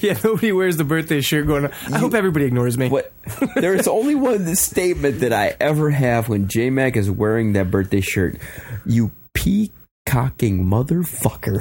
Yeah, 0.00 0.16
nobody 0.24 0.52
wears 0.52 0.76
the 0.76 0.84
birthday 0.84 1.20
shirt 1.20 1.46
going, 1.48 1.66
I 1.92 1.98
hope 1.98 2.14
everybody 2.14 2.44
ignores 2.46 2.78
me. 2.78 2.88
What? 2.88 3.12
There 3.56 3.74
is 3.74 3.88
only 3.88 4.14
one 4.14 4.54
statement 4.54 5.20
that 5.20 5.32
I 5.32 5.56
ever 5.60 5.90
have 5.90 6.28
when 6.28 6.48
J 6.48 6.70
Mac 6.70 6.96
is 6.96 7.10
wearing 7.10 7.52
that 7.54 7.70
birthday 7.70 8.00
shirt. 8.00 8.38
You 8.86 9.10
peacocking 9.34 10.64
motherfucker. 10.64 11.60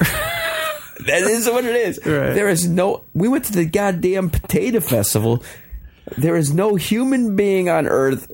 That 1.05 1.21
is 1.23 1.47
what 1.47 1.65
it 1.65 1.75
is. 1.75 1.97
Right. 2.05 2.33
There 2.33 2.49
is 2.49 2.67
no. 2.67 3.03
We 3.13 3.27
went 3.27 3.45
to 3.45 3.53
the 3.53 3.65
goddamn 3.65 4.29
potato 4.29 4.79
festival. 4.79 5.43
There 6.17 6.35
is 6.35 6.53
no 6.53 6.75
human 6.75 7.35
being 7.35 7.69
on 7.69 7.88
earth 7.88 8.31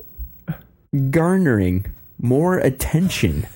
garnering 1.10 1.86
more 2.18 2.58
attention 2.58 3.46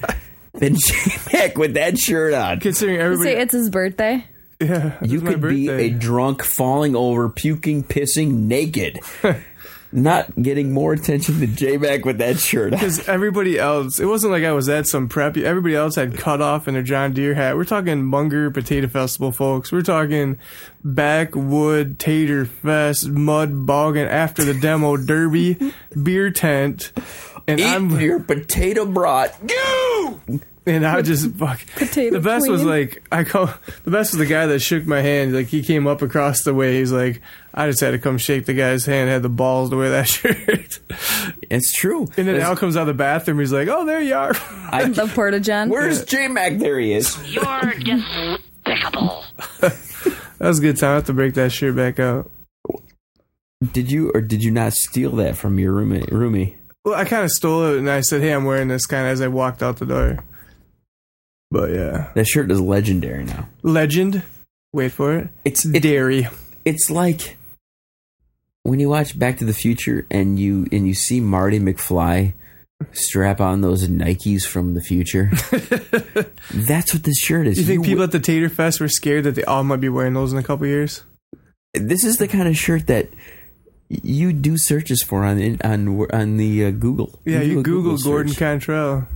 than 0.54 0.76
J 0.76 0.96
Mac 1.32 1.56
with 1.58 1.74
that 1.74 1.98
shirt 1.98 2.34
on. 2.34 2.60
Considering 2.60 3.00
everybody, 3.00 3.30
say 3.30 3.40
it's 3.40 3.52
his 3.52 3.70
birthday. 3.70 4.24
yeah, 4.60 4.98
You 5.02 5.20
could 5.22 5.40
be 5.40 5.68
a 5.70 5.90
drunk, 5.90 6.42
falling 6.42 6.94
over, 6.94 7.28
puking, 7.30 7.82
pissing, 7.82 8.32
naked. 8.46 9.00
Not 9.92 10.40
getting 10.40 10.72
more 10.72 10.92
attention 10.92 11.40
than 11.40 11.56
J 11.56 11.76
Mac 11.76 12.04
with 12.04 12.18
that 12.18 12.38
shirt. 12.38 12.70
Because 12.70 13.08
everybody 13.08 13.58
else, 13.58 13.98
it 13.98 14.06
wasn't 14.06 14.32
like 14.32 14.44
I 14.44 14.52
was 14.52 14.68
at 14.68 14.86
some 14.86 15.08
prep. 15.08 15.36
Everybody 15.36 15.74
else 15.74 15.96
had 15.96 16.16
cut 16.16 16.40
off 16.40 16.68
in 16.68 16.74
their 16.74 16.82
John 16.84 17.12
Deere 17.12 17.34
hat. 17.34 17.56
We're 17.56 17.64
talking 17.64 18.04
Munger 18.04 18.52
Potato 18.52 18.86
Festival, 18.86 19.32
folks. 19.32 19.72
We're 19.72 19.82
talking 19.82 20.38
backwood 20.84 21.98
tater 21.98 22.44
fest, 22.44 23.08
mud 23.08 23.66
bogging 23.66 24.06
after 24.06 24.44
the 24.44 24.54
demo 24.54 24.96
derby, 24.96 25.58
beer 26.00 26.30
tent, 26.30 26.92
and 27.50 27.60
Eat 27.60 27.66
I'm 27.66 28.00
your 28.00 28.20
potato 28.20 28.84
brat. 28.86 29.36
Go! 29.46 30.20
and 30.66 30.86
I 30.86 31.00
just 31.02 31.30
fuck. 31.34 31.60
Potato 31.74 32.14
the 32.16 32.20
best 32.20 32.48
was 32.48 32.60
queen. 32.62 32.70
like 32.70 33.02
I 33.10 33.24
call 33.24 33.46
the 33.84 33.90
best 33.90 34.12
was 34.12 34.18
the 34.18 34.26
guy 34.26 34.46
that 34.46 34.60
shook 34.60 34.86
my 34.86 35.00
hand. 35.00 35.34
Like 35.34 35.46
he 35.48 35.62
came 35.62 35.86
up 35.86 36.02
across 36.02 36.42
the 36.44 36.52
way. 36.54 36.78
He's 36.78 36.92
like, 36.92 37.20
I 37.54 37.66
just 37.66 37.80
had 37.80 37.92
to 37.92 37.98
come 37.98 38.18
shake 38.18 38.46
the 38.46 38.52
guy's 38.54 38.84
hand. 38.86 39.08
Had 39.10 39.22
the 39.22 39.28
balls 39.30 39.70
to 39.70 39.76
wear 39.76 39.90
that 39.90 40.08
shirt. 40.08 40.78
It's 41.50 41.72
true. 41.74 42.02
And 42.16 42.26
then 42.28 42.34
That's- 42.34 42.44
Al 42.48 42.56
comes 42.56 42.76
out 42.76 42.82
of 42.82 42.86
the 42.88 42.94
bathroom. 42.94 43.38
He's 43.40 43.52
like, 43.52 43.68
Oh, 43.68 43.84
there 43.86 44.00
you 44.02 44.14
are. 44.14 44.32
I, 44.70 44.84
The 44.88 45.06
Portagen. 45.06 45.68
where's 45.70 46.04
J 46.04 46.28
Mac? 46.28 46.58
There 46.58 46.78
he 46.78 46.92
is. 46.92 47.16
You're 47.32 47.72
despicable. 47.82 49.24
That 50.38 50.48
was 50.48 50.58
a 50.58 50.62
good 50.62 50.78
time. 50.78 50.90
I 50.92 50.94
have 50.94 51.04
to 51.06 51.12
break 51.12 51.34
that 51.34 51.52
shirt 51.52 51.76
back 51.76 51.98
out. 52.00 52.30
Did 53.72 53.90
you 53.92 54.10
or 54.14 54.22
did 54.22 54.42
you 54.42 54.50
not 54.50 54.72
steal 54.72 55.10
that 55.16 55.36
from 55.36 55.58
your 55.58 55.72
roommate? 55.72 56.06
Roomie? 56.06 56.56
Well, 56.84 56.94
I 56.94 57.04
kind 57.04 57.24
of 57.24 57.30
stole 57.30 57.64
it 57.74 57.78
and 57.78 57.90
I 57.90 58.00
said, 58.00 58.22
"Hey, 58.22 58.32
I'm 58.32 58.44
wearing 58.44 58.68
this." 58.68 58.86
Kind 58.86 59.06
of 59.06 59.12
as 59.12 59.20
I 59.20 59.28
walked 59.28 59.62
out 59.62 59.76
the 59.76 59.86
door. 59.86 60.24
But 61.50 61.70
yeah, 61.72 62.10
That 62.14 62.26
shirt 62.26 62.50
is 62.50 62.60
legendary 62.60 63.24
now. 63.24 63.48
legend. 63.62 64.22
Wait 64.72 64.92
for 64.92 65.16
it. 65.16 65.28
It's 65.44 65.64
it, 65.64 65.82
Dairy. 65.82 66.28
it's 66.64 66.90
like 66.90 67.36
when 68.62 68.78
you 68.78 68.88
watch 68.88 69.18
Back 69.18 69.38
to 69.38 69.44
the 69.44 69.52
Future 69.52 70.06
and 70.10 70.38
you 70.38 70.66
and 70.70 70.86
you 70.86 70.94
see 70.94 71.20
Marty 71.20 71.58
McFly 71.58 72.34
strap 72.92 73.40
on 73.40 73.60
those 73.62 73.88
Nikes 73.88 74.46
from 74.46 74.74
the 74.74 74.80
future. 74.80 75.28
That's 76.54 76.94
what 76.94 77.02
this 77.02 77.18
shirt 77.18 77.46
is. 77.48 77.56
Do 77.56 77.60
you 77.62 77.66
think 77.66 77.84
people 77.84 78.04
at 78.04 78.12
the 78.12 78.20
Tater 78.20 78.48
Fest 78.48 78.80
were 78.80 78.88
scared 78.88 79.24
that 79.24 79.34
they 79.34 79.44
all 79.44 79.64
might 79.64 79.80
be 79.80 79.88
wearing 79.88 80.14
those 80.14 80.32
in 80.32 80.38
a 80.38 80.42
couple 80.42 80.66
years? 80.66 81.02
this 81.74 82.04
is 82.04 82.16
the 82.16 82.26
kind 82.28 82.48
of 82.48 82.56
shirt 82.56 82.86
that 82.88 83.08
you 83.90 84.32
do 84.32 84.56
searches 84.56 85.02
for 85.02 85.24
on 85.24 85.58
on 85.64 86.06
on 86.12 86.36
the 86.36 86.66
uh, 86.66 86.70
Google. 86.70 87.18
Yeah, 87.24 87.40
do 87.40 87.46
you 87.46 87.60
a 87.60 87.62
Google, 87.62 87.98
Gordon 87.98 88.32
search. 88.32 88.38
Cantrell. 88.38 89.08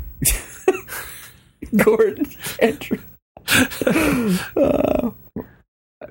Gordon 1.76 2.26
Cantrell. 2.58 3.00
Uh, 4.56 5.10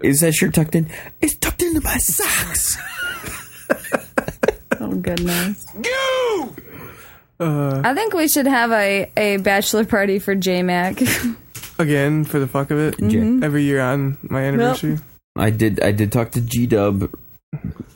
is 0.03 0.19
that 0.21 0.33
shirt 0.33 0.53
tucked 0.53 0.75
in? 0.75 0.87
It's 1.21 1.35
tucked 1.37 1.61
into 1.61 1.81
my 1.81 1.97
socks. 1.97 2.77
Oh 4.79 4.91
goodness. 4.95 5.63
Uh, 7.39 7.81
I 7.85 7.93
think 7.93 8.13
we 8.13 8.27
should 8.27 8.47
have 8.47 8.71
a, 8.71 9.09
a 9.15 9.37
bachelor 9.37 9.85
party 9.85 10.19
for 10.19 10.35
J 10.35 10.61
Mac. 10.61 10.99
again, 11.79 12.25
for 12.25 12.39
the 12.39 12.47
fuck 12.47 12.69
of 12.71 12.77
it, 12.79 12.97
Mm-hmm. 12.97 13.43
every 13.43 13.63
year 13.63 13.79
on 13.79 14.17
my 14.23 14.41
anniversary. 14.43 14.97
I 15.37 15.51
did. 15.51 15.81
I 15.81 15.91
did 15.93 16.11
talk 16.11 16.31
to 16.31 16.41
G 16.41 16.67
Dub 16.67 17.09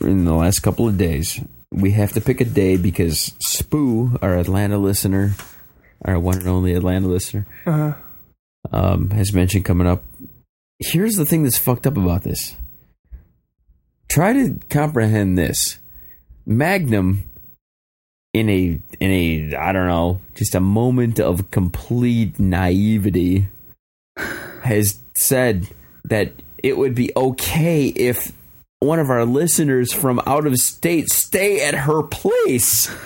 in 0.00 0.24
the 0.24 0.34
last 0.34 0.60
couple 0.60 0.86
of 0.88 0.96
days. 0.98 1.40
We 1.70 1.90
have 1.92 2.12
to 2.12 2.20
pick 2.20 2.40
a 2.40 2.44
day 2.44 2.76
because 2.76 3.32
Spoo, 3.46 4.18
our 4.22 4.36
Atlanta 4.38 4.78
listener, 4.78 5.32
our 6.04 6.18
one 6.18 6.38
and 6.38 6.48
only 6.48 6.72
Atlanta 6.74 7.08
listener, 7.08 7.46
Uh-huh. 7.66 7.94
um, 8.72 9.10
has 9.10 9.32
mentioned 9.34 9.64
coming 9.64 9.86
up. 9.86 10.02
Here's 10.78 11.16
the 11.16 11.26
thing 11.26 11.42
that's 11.42 11.58
fucked 11.58 11.86
up 11.86 11.96
about 11.96 12.22
this. 12.22 12.56
Try 14.08 14.32
to 14.32 14.58
comprehend 14.70 15.36
this. 15.36 15.78
Magnum, 16.46 17.24
in 18.32 18.48
a 18.48 18.80
in 19.00 19.10
a 19.10 19.56
I 19.56 19.72
don't 19.72 19.88
know, 19.88 20.20
just 20.34 20.54
a 20.54 20.60
moment 20.60 21.20
of 21.20 21.50
complete 21.50 22.38
naivety, 22.40 23.48
has 24.62 24.98
said 25.16 25.68
that 26.04 26.32
it 26.62 26.78
would 26.78 26.94
be 26.94 27.10
okay 27.16 27.86
if 27.88 28.32
one 28.80 28.98
of 28.98 29.10
our 29.10 29.24
listeners 29.24 29.92
from 29.92 30.20
out 30.26 30.46
of 30.46 30.56
state 30.56 31.10
stay 31.10 31.66
at 31.66 31.74
her 31.74 32.02
place. 32.02 32.94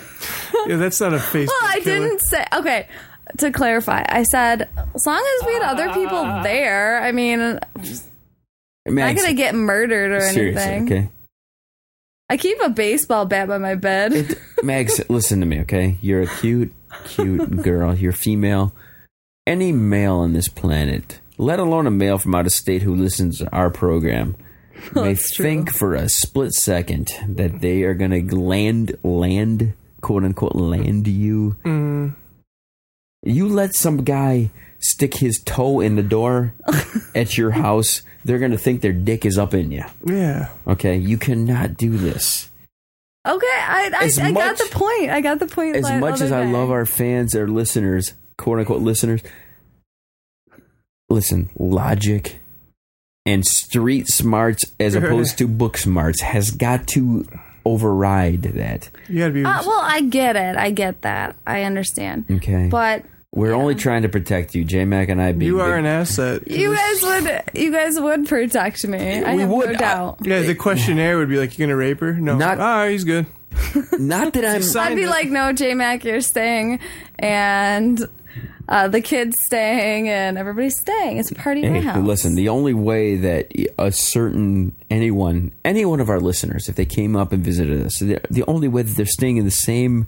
Yeah, 0.68 0.76
that's 0.76 1.00
not 1.00 1.12
a 1.12 1.16
Facebook. 1.16 1.48
Well, 1.48 1.70
I 1.70 1.80
killer. 1.80 2.08
didn't 2.08 2.20
say. 2.20 2.44
Okay, 2.52 2.86
to 3.38 3.50
clarify, 3.50 4.04
I 4.08 4.22
said 4.22 4.68
as 4.94 5.06
long 5.06 5.38
as 5.40 5.46
we 5.46 5.54
had 5.54 5.62
other 5.62 5.92
people 5.92 6.18
ah. 6.18 6.42
there. 6.44 7.02
I 7.02 7.10
mean, 7.10 7.40
I'm 7.40 8.94
not 8.94 9.16
gonna 9.16 9.34
get 9.34 9.56
murdered 9.56 10.12
or 10.12 10.20
seriously, 10.20 10.62
anything. 10.62 10.84
okay. 10.84 11.10
I 12.30 12.36
keep 12.36 12.58
a 12.62 12.70
baseball 12.70 13.26
bat 13.26 13.48
by 13.48 13.58
my 13.58 13.74
bed. 13.74 14.12
It, 14.12 14.38
Max, 14.62 15.00
listen 15.10 15.40
to 15.40 15.46
me, 15.46 15.60
okay? 15.62 15.98
You're 16.00 16.22
a 16.22 16.26
cute, 16.26 16.72
cute 17.04 17.62
girl. 17.62 17.94
You're 17.94 18.12
female. 18.12 18.72
Any 19.46 19.72
male 19.72 20.16
on 20.16 20.32
this 20.32 20.48
planet, 20.48 21.20
let 21.36 21.58
alone 21.58 21.86
a 21.86 21.90
male 21.90 22.18
from 22.18 22.34
out 22.34 22.46
of 22.46 22.52
state 22.52 22.82
who 22.82 22.94
listens 22.94 23.38
to 23.38 23.50
our 23.52 23.70
program, 23.70 24.36
That's 24.94 25.34
true. 25.34 25.44
think 25.44 25.74
for 25.74 25.94
a 25.94 26.08
split 26.08 26.52
second 26.52 27.12
that 27.28 27.60
they 27.60 27.82
are 27.82 27.94
going 27.94 28.28
to 28.28 28.36
land, 28.36 28.96
land, 29.02 29.74
quote 30.00 30.24
unquote, 30.24 30.56
land 30.56 31.06
you. 31.06 31.56
Mm. 31.64 32.14
You 33.22 33.48
let 33.48 33.74
some 33.74 34.04
guy 34.04 34.50
stick 34.80 35.14
his 35.14 35.40
toe 35.44 35.80
in 35.80 35.96
the 35.96 36.02
door 36.02 36.54
at 37.14 37.38
your 37.38 37.52
house, 37.52 38.02
they're 38.24 38.38
going 38.38 38.50
to 38.50 38.58
think 38.58 38.80
their 38.80 38.92
dick 38.92 39.24
is 39.24 39.38
up 39.38 39.54
in 39.54 39.70
you. 39.70 39.84
Yeah. 40.04 40.50
Okay? 40.66 40.96
You 40.96 41.18
cannot 41.18 41.76
do 41.76 41.96
this. 41.96 42.50
Okay, 43.26 43.46
I 43.46 43.90
I, 43.94 44.26
I 44.26 44.32
got 44.32 44.58
the 44.58 44.68
point. 44.72 45.10
I 45.10 45.20
got 45.20 45.38
the 45.38 45.46
point. 45.46 45.76
as 45.76 45.88
much 46.00 46.20
as 46.20 46.32
I 46.32 46.44
love 46.44 46.72
our 46.72 46.84
fans, 46.84 47.36
our 47.36 47.46
listeners, 47.46 48.14
quote 48.36 48.58
unquote 48.58 48.82
listeners, 48.82 49.22
listen, 51.08 51.48
logic 51.56 52.40
and 53.24 53.44
street 53.44 54.08
smarts 54.08 54.64
as 54.80 54.94
opposed 54.94 55.38
to 55.38 55.46
book 55.46 55.76
smarts 55.78 56.20
has 56.22 56.50
got 56.50 56.86
to 56.88 57.26
override 57.64 58.42
that. 58.42 58.90
You 59.08 59.18
gotta 59.20 59.32
be. 59.32 59.44
Uh, 59.44 59.62
well, 59.66 59.80
I 59.82 60.00
get 60.02 60.36
it. 60.36 60.56
I 60.56 60.70
get 60.70 61.02
that. 61.02 61.36
I 61.46 61.62
understand. 61.62 62.24
Okay. 62.30 62.68
But 62.68 63.04
We're 63.32 63.52
only 63.54 63.74
trying 63.76 64.02
to 64.02 64.08
protect 64.08 64.54
you, 64.54 64.64
J 64.64 64.84
Mac 64.84 65.08
and 65.08 65.22
I. 65.22 65.32
Being 65.32 65.48
You 65.52 65.60
are 65.60 65.70
big- 65.70 65.78
an 65.80 65.86
asset. 65.86 66.48
You 66.50 66.74
guys 66.74 67.02
would, 67.02 67.42
you 67.54 67.70
guys 67.72 68.00
would 68.00 68.26
protect 68.28 68.86
me. 68.86 69.22
I 69.24 69.34
We 69.36 69.40
have 69.42 69.50
would. 69.50 69.66
no 69.68 69.72
I- 69.74 69.78
doubt. 69.78 70.18
Yeah, 70.22 70.40
the 70.40 70.54
questionnaire 70.54 71.16
would 71.18 71.28
be 71.28 71.38
like, 71.38 71.56
"You 71.58 71.66
gonna 71.66 71.76
rape 71.76 72.00
her?" 72.00 72.14
No. 72.14 72.36
Not- 72.36 72.58
Ah, 72.58 72.86
he's 72.88 73.04
good. 73.04 73.26
Not 73.98 74.32
that 74.32 74.44
I'm. 74.76 74.82
I'd 74.82 74.96
be 74.96 75.06
like, 75.06 75.28
no, 75.28 75.52
J 75.52 75.74
Mac, 75.74 76.04
you're 76.04 76.20
staying, 76.22 76.80
and 77.18 78.00
uh, 78.68 78.88
the 78.88 79.00
kids 79.00 79.36
staying, 79.44 80.08
and 80.08 80.38
everybody's 80.38 80.78
staying. 80.78 81.18
It's 81.18 81.30
a 81.30 81.34
party 81.34 81.62
in 81.62 81.72
my 81.72 81.80
Hey, 81.80 81.84
house. 81.86 82.04
listen, 82.06 82.34
the 82.34 82.48
only 82.48 82.74
way 82.74 83.16
that 83.16 83.52
a 83.78 83.90
certain 83.92 84.74
anyone, 84.90 85.52
any 85.64 85.84
one 85.84 86.00
of 86.00 86.08
our 86.08 86.20
listeners, 86.20 86.68
if 86.68 86.76
they 86.76 86.86
came 86.86 87.16
up 87.16 87.32
and 87.32 87.44
visited 87.44 87.84
us, 87.84 87.98
the, 87.98 88.20
the 88.30 88.44
only 88.46 88.68
way 88.68 88.82
that 88.82 88.96
they're 88.96 89.06
staying 89.06 89.36
in 89.36 89.44
the 89.44 89.50
same 89.50 90.06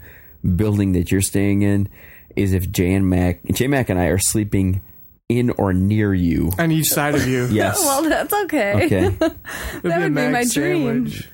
building 0.57 0.93
that 0.93 1.11
you're 1.11 1.23
staying 1.23 1.63
in 1.63 1.89
is 2.37 2.53
if 2.53 2.71
J 2.71 2.93
and 2.95 3.09
Mac, 3.09 3.45
J 3.53 3.67
Mac 3.67 3.89
and 3.91 3.99
I 4.01 4.07
are 4.07 4.19
sleeping 4.19 4.83
in 5.29 5.51
or 5.51 5.73
near 5.73 6.13
you. 6.13 6.51
On 6.59 6.71
each 6.71 6.89
side 6.89 7.15
of 7.15 7.27
you. 7.27 7.47
Yes. 7.51 7.79
well, 7.85 8.03
that's 8.03 8.33
okay. 8.45 8.85
okay. 8.87 9.05
It'd 9.07 9.21
that 9.21 9.83
be 9.83 9.89
would 9.89 10.03
be 10.03 10.09
Mag 10.11 10.33
my 10.33 10.45
dream. 10.45 11.07
sandwich. 11.09 11.29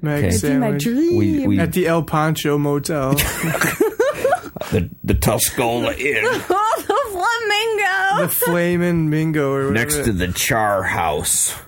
Mag 0.00 0.24
Okay. 0.24 0.34
It'd 0.36 0.50
be 0.50 0.56
my 0.58 0.70
dream. 0.72 1.16
We, 1.16 1.46
we 1.46 1.58
At 1.60 1.72
the 1.72 1.86
El 1.88 2.02
Pancho 2.04 2.56
Motel. 2.58 3.14
The 4.70 4.90
the 5.04 5.14
Tuscola 5.14 5.96
Inn 5.98 6.22
oh, 6.24 6.74
the 6.78 7.10
flamingo. 7.12 8.22
the 8.22 8.28
flamingo. 8.28 9.10
Mingo 9.10 9.52
or 9.52 9.70
next 9.70 10.04
to 10.04 10.12
the 10.12 10.28
Char 10.32 10.82
House. 10.82 11.54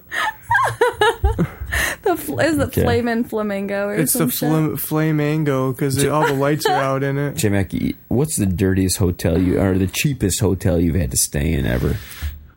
The 2.02 2.16
fl- 2.16 2.40
is 2.40 2.56
the 2.56 2.64
Okay. 2.66 2.82
flamin' 2.82 3.24
flamingo 3.24 3.88
or 3.88 3.94
It's 3.94 4.12
some 4.12 4.26
the 4.28 4.32
shit? 4.32 4.48
flam- 4.48 4.76
Flamingo 4.76 5.72
because 5.72 6.02
all 6.06 6.26
the 6.26 6.32
lights 6.32 6.64
are 6.64 6.72
out 6.82 7.02
in 7.02 7.18
it. 7.18 7.37
J 7.37 7.50
Mac, 7.50 7.70
what's 8.08 8.37
the 8.37 8.46
dirtiest 8.46 8.96
hotel 8.96 9.38
you 9.38 9.61
or 9.61 9.76
the 9.76 9.87
cheapest 9.87 10.40
hotel 10.40 10.80
you've 10.80 10.94
had 10.94 11.11
to 11.11 11.16
stay 11.18 11.52
in 11.52 11.66
ever? 11.66 11.96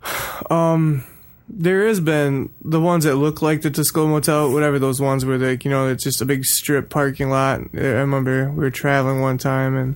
Um, 0.49 1.03
There 1.49 1.85
has 1.87 1.99
been 1.99 2.49
the 2.63 2.79
ones 2.79 3.03
that 3.03 3.15
look 3.15 3.41
like 3.41 3.61
the 3.61 3.69
Tuscola 3.71 4.07
Motel, 4.09 4.51
whatever 4.53 4.79
those 4.79 5.01
ones 5.01 5.25
where 5.25 5.37
like 5.37 5.65
you 5.65 5.71
know 5.71 5.87
it's 5.89 6.03
just 6.03 6.21
a 6.21 6.25
big 6.25 6.45
strip 6.45 6.89
parking 6.89 7.29
lot. 7.29 7.59
I 7.73 7.77
remember 7.77 8.49
we 8.51 8.57
were 8.63 8.71
traveling 8.71 9.19
one 9.21 9.37
time 9.37 9.75
and 9.75 9.95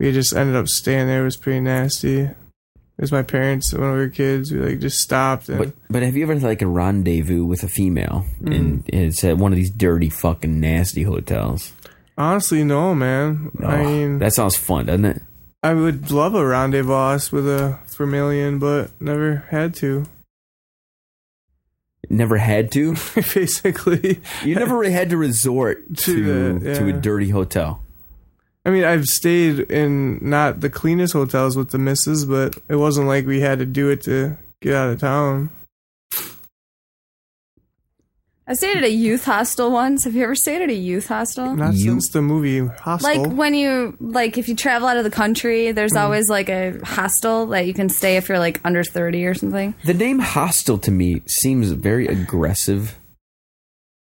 we 0.00 0.12
just 0.12 0.34
ended 0.34 0.56
up 0.56 0.68
staying 0.68 1.06
there. 1.06 1.22
It 1.22 1.24
was 1.24 1.36
pretty 1.36 1.60
nasty. 1.60 2.20
It 2.20 3.00
was 3.00 3.10
my 3.12 3.22
parents 3.22 3.72
when 3.72 3.82
we 3.90 3.96
were 3.98 4.08
kids. 4.08 4.52
We 4.52 4.60
like 4.60 4.78
just 4.80 5.00
stopped 5.00 5.48
and 5.48 5.58
But 5.58 5.72
but 5.90 6.02
have 6.02 6.16
you 6.16 6.22
ever 6.22 6.34
had 6.34 6.42
like 6.44 6.62
a 6.62 6.66
rendezvous 6.66 7.44
with 7.44 7.62
a 7.64 7.68
female 7.68 8.24
and 8.44 8.84
mm. 8.84 8.88
it's 8.92 9.24
at 9.24 9.36
one 9.36 9.52
of 9.52 9.56
these 9.56 9.70
dirty 9.70 10.08
fucking 10.10 10.60
nasty 10.60 11.02
hotels? 11.02 11.72
honestly, 12.16 12.62
no, 12.62 12.94
man. 12.94 13.50
I 13.60 13.80
Oh, 13.80 13.84
mean, 13.84 14.18
that 14.20 14.32
sounds 14.32 14.56
fun, 14.56 14.86
doesn't 14.86 15.04
it? 15.04 15.22
I 15.64 15.74
would 15.74 16.10
love 16.12 16.34
a 16.36 16.46
rendezvous 16.46 17.18
with 17.36 17.48
a 17.48 17.78
Vermilion, 17.96 18.58
but 18.60 18.90
never 19.00 19.46
had 19.50 19.74
to. 19.76 20.04
Never 22.10 22.36
had 22.36 22.70
to. 22.72 22.92
Basically, 23.34 24.20
You 24.44 24.54
never 24.54 24.76
really 24.78 24.92
had 24.92 25.10
to 25.10 25.16
resort 25.16 25.82
To 25.96 26.14
to 26.14 26.58
the- 26.60 26.74
to 26.74 26.88
a 26.88 26.92
dirty 26.92 27.30
hotel. 27.30 27.82
I 28.64 28.70
mean, 28.70 28.84
I've 28.84 29.04
stayed 29.04 29.60
in 29.70 30.18
not 30.22 30.60
the 30.60 30.70
cleanest 30.70 31.12
hotels 31.12 31.56
with 31.56 31.70
the 31.70 31.78
missus, 31.78 32.24
but 32.24 32.56
it 32.68 32.76
wasn't 32.76 33.08
like 33.08 33.26
we 33.26 33.40
had 33.40 33.58
to 33.58 33.66
do 33.66 33.90
it 33.90 34.00
to 34.02 34.38
get 34.62 34.74
out 34.74 34.90
of 34.90 35.00
town. 35.00 35.50
I 38.46 38.52
stayed 38.52 38.76
at 38.76 38.84
a 38.84 38.90
youth 38.90 39.24
hostel 39.24 39.70
once. 39.70 40.04
Have 40.04 40.14
you 40.14 40.22
ever 40.22 40.34
stayed 40.34 40.60
at 40.60 40.68
a 40.68 40.74
youth 40.74 41.08
hostel? 41.08 41.54
Not 41.56 41.74
You- 41.74 41.80
since 41.92 42.10
the 42.10 42.20
movie 42.20 42.58
Hostel. 42.66 43.22
Like 43.24 43.32
when 43.32 43.54
you 43.54 43.96
like 44.00 44.36
if 44.36 44.48
you 44.50 44.54
travel 44.54 44.86
out 44.86 44.98
of 44.98 45.04
the 45.04 45.10
country, 45.10 45.72
there's 45.72 45.92
Mm. 45.94 46.00
always 46.00 46.28
like 46.28 46.50
a 46.50 46.78
hostel 46.84 47.46
that 47.46 47.66
you 47.66 47.72
can 47.72 47.88
stay 47.88 48.16
if 48.16 48.28
you're 48.28 48.38
like 48.38 48.60
under 48.62 48.84
30 48.84 49.24
or 49.24 49.32
something. 49.34 49.74
The 49.86 49.94
name 49.94 50.18
hostel 50.18 50.76
to 50.78 50.90
me 50.90 51.22
seems 51.26 51.70
very 51.70 52.06
aggressive, 52.06 52.98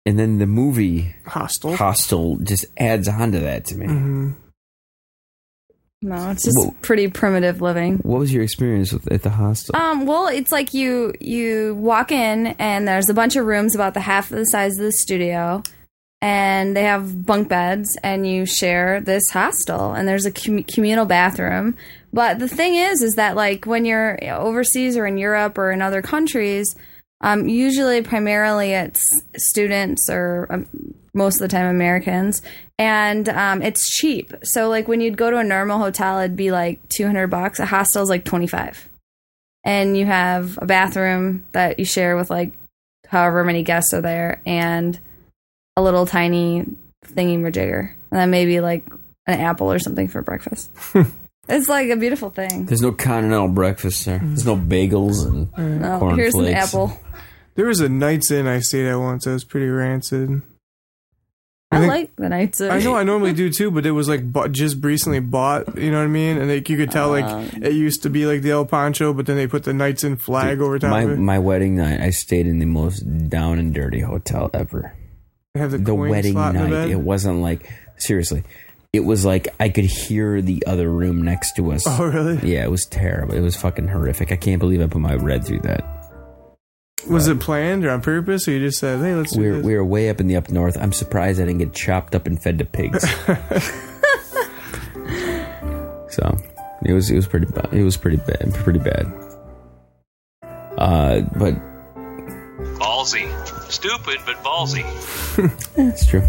and 0.06 0.18
then 0.18 0.38
the 0.38 0.48
movie 0.48 1.16
Hostel. 1.26 1.76
hostel 1.76 2.38
just 2.38 2.66
adds 2.78 3.10
on 3.10 3.34
to 3.34 3.40
that 3.40 3.66
to 3.66 3.76
me. 3.78 3.88
hmm 3.88 4.30
No, 6.02 6.32
it's 6.32 6.46
just 6.46 6.58
Whoa. 6.58 6.76
pretty 6.82 7.10
primitive 7.10 7.62
living. 7.62 7.98
What 7.98 8.20
was 8.20 8.34
your 8.34 8.44
experience 8.44 8.94
with 8.94 9.12
at 9.12 9.22
the 9.24 9.30
hostel? 9.30 9.76
Um, 9.76 10.06
well, 10.06 10.28
it's 10.28 10.52
like 10.52 10.74
you 10.74 11.14
you 11.20 11.76
walk 11.76 12.12
in 12.12 12.48
and 12.58 12.88
there's 12.88 13.10
a 13.10 13.14
bunch 13.14 13.36
of 13.36 13.46
rooms 13.46 13.76
about 13.76 13.94
the 13.94 14.00
half 14.00 14.32
of 14.32 14.38
the 14.38 14.46
size 14.46 14.78
of 14.78 14.86
the 14.86 14.94
studio, 14.94 15.62
and 16.22 16.76
they 16.76 16.84
have 16.84 17.26
bunk 17.26 17.50
beds, 17.50 17.98
and 18.02 18.26
you 18.26 18.46
share 18.46 19.02
this 19.02 19.30
hostel, 19.30 19.92
and 19.92 20.08
there's 20.08 20.26
a 20.26 20.32
com- 20.32 20.64
communal 20.64 21.06
bathroom. 21.06 21.76
But 22.14 22.40
the 22.40 22.48
thing 22.48 22.76
is, 22.76 23.02
is 23.02 23.16
that 23.16 23.36
like 23.36 23.66
when 23.66 23.84
you're 23.84 24.18
overseas 24.24 24.96
or 24.96 25.06
in 25.06 25.18
Europe 25.18 25.58
or 25.58 25.70
in 25.72 25.82
other 25.82 26.02
countries, 26.02 26.78
um, 27.20 27.50
usually 27.50 28.02
primarily 28.02 28.72
it's 28.72 29.04
students 29.36 30.10
or 30.10 30.48
um, 30.50 30.96
most 31.14 31.36
of 31.36 31.42
the 31.42 31.48
time 31.48 31.68
Americans, 31.68 32.42
and 32.78 33.28
um, 33.30 33.62
it's 33.62 33.86
cheap. 33.96 34.34
So 34.44 34.70
like 34.70 34.88
when 34.88 35.02
you'd 35.02 35.18
go 35.18 35.30
to 35.32 35.38
a 35.38 35.44
normal 35.44 35.80
hotel, 35.80 36.20
it'd 36.20 36.36
be 36.36 36.52
like 36.52 36.88
two 36.90 37.06
hundred 37.06 37.28
bucks. 37.28 37.60
A 37.60 37.66
hostel's 37.66 38.10
like 38.10 38.26
twenty 38.26 38.48
five, 38.48 38.90
and 39.64 39.98
you 39.98 40.06
have 40.06 40.58
a 40.62 40.66
bathroom 40.66 41.46
that 41.52 41.80
you 41.80 41.86
share 41.86 42.16
with 42.16 42.30
like 42.30 42.54
however 43.08 43.44
many 43.44 43.64
guests 43.64 43.94
are 43.94 44.02
there, 44.02 44.42
and 44.46 45.00
a 45.76 45.82
little 45.82 46.06
tiny 46.06 46.66
thingy 47.06 47.40
majigger, 47.40 47.92
and 48.12 48.20
then 48.20 48.30
maybe 48.30 48.60
like 48.60 48.86
an 49.28 49.40
apple 49.40 49.72
or 49.72 49.80
something 49.80 50.08
for 50.08 50.22
breakfast. 50.22 50.72
it's 51.48 51.70
like 51.70 51.90
a 51.90 51.96
beautiful 51.96 52.30
thing. 52.30 52.66
There's 52.66 52.82
no 52.82 52.92
continental 52.92 53.48
breakfast 53.48 54.06
there. 54.06 54.20
There's 54.22 54.46
no 54.46 54.56
bagels 54.56 55.26
and 55.26 55.82
No, 55.82 56.00
corn 56.00 56.16
here's 56.16 56.36
an 56.36 56.48
apple. 56.48 57.00
There 57.56 57.68
was 57.68 57.82
a 57.82 57.90
Knights 57.90 58.32
Inn 58.32 58.48
I 58.48 58.60
stayed 58.60 58.88
at 58.88 58.96
once. 58.96 59.26
That 59.26 59.32
was 59.32 59.44
pretty 59.44 59.68
rancid. 59.68 60.42
I 61.72 61.76
I, 61.76 61.80
think- 61.82 61.92
like 61.92 62.16
the 62.16 62.30
nights. 62.30 62.62
I 62.62 62.80
know 62.80 62.96
I 62.96 63.04
normally 63.12 63.34
do 63.34 63.50
too, 63.52 63.70
but 63.70 63.86
it 63.86 63.92
was 63.92 64.10
like 64.10 64.24
just 64.52 64.84
recently 64.84 65.20
bought. 65.20 65.78
You 65.78 65.92
know 65.92 65.98
what 66.00 66.04
I 66.06 66.08
mean? 66.08 66.38
And 66.38 66.50
like 66.50 66.68
you 66.70 66.78
could 66.78 66.90
tell, 66.92 67.10
like 67.10 67.26
Um. 67.26 67.48
it 67.62 67.74
used 67.74 68.02
to 68.04 68.10
be 68.10 68.26
like 68.26 68.42
the 68.42 68.52
El 68.52 68.66
Pancho, 68.66 69.14
but 69.14 69.26
then 69.28 69.36
they 69.36 69.46
put 69.48 69.64
the 69.66 69.74
Knights 69.74 70.04
Inn 70.04 70.16
flag 70.18 70.62
over 70.62 70.80
top 70.80 70.90
my 70.90 71.06
my 71.06 71.38
wedding 71.40 71.76
night, 71.76 72.02
I 72.02 72.10
stayed 72.10 72.48
in 72.48 72.58
the 72.60 72.66
most 72.66 73.02
down 73.30 73.60
and 73.60 73.74
dirty 73.74 74.00
hotel 74.00 74.50
ever. 74.54 74.96
They 75.54 75.60
have 75.62 75.72
the, 75.72 75.78
The 75.78 75.96
wedding 75.96 76.38
in 76.38 76.54
the 76.54 76.68
night, 76.68 76.90
it 76.90 77.00
wasn't 77.00 77.42
like 77.42 77.70
seriously. 77.98 78.44
It 78.92 79.02
was 79.02 79.24
like 79.24 79.48
I 79.60 79.70
could 79.70 79.86
hear 79.86 80.42
the 80.42 80.64
other 80.66 80.90
room 80.90 81.22
next 81.22 81.54
to 81.58 81.72
us. 81.74 81.84
Oh 81.86 82.04
really? 82.06 82.38
Yeah, 82.52 82.64
it 82.64 82.72
was 82.72 82.88
terrible. 82.88 83.36
It 83.36 83.42
was 83.42 83.56
fucking 83.56 83.88
horrific. 83.88 84.32
I 84.32 84.36
can't 84.38 84.58
believe 84.60 84.82
I 84.82 84.88
put 84.88 85.02
my 85.02 85.14
red 85.14 85.46
through 85.46 85.60
that. 85.60 85.99
Was 87.08 87.28
it 87.28 87.40
planned 87.40 87.86
or 87.86 87.92
on 87.92 88.02
purpose, 88.02 88.48
or 88.48 88.52
you 88.52 88.60
just 88.60 88.80
said, 88.80 89.00
"Hey, 89.00 89.16
let's 89.16 89.34
do 89.34 89.40
We 89.40 89.48
were, 89.50 89.56
this"? 89.58 89.66
we 89.66 89.76
were 89.76 89.86
way 89.86 90.10
up 90.10 90.20
in 90.20 90.28
the 90.28 90.36
up 90.36 90.50
north. 90.50 90.78
I'm 90.78 90.92
surprised 90.94 91.40
I 91.42 91.46
didn't 91.46 91.60
get 91.60 91.74
chopped 91.74 92.14
up 92.16 92.28
and 92.28 92.42
fed 92.42 92.58
to 92.60 92.66
pigs. 92.66 93.02
so 96.10 96.38
it 96.86 96.94
was 96.94 97.10
it 97.10 97.16
was 97.16 97.28
pretty 97.28 97.46
bad. 97.48 97.70
It 97.74 97.84
was 97.84 97.98
pretty 97.98 98.18
bad. 98.18 98.54
Pretty 98.56 98.80
bad. 98.80 99.06
Uh, 100.78 101.22
but 101.38 101.56
Ballsy. 102.80 103.30
Stupid, 103.72 104.18
but 104.26 104.36
ballsy. 104.44 104.84
That's 105.76 106.06
true. 106.06 106.24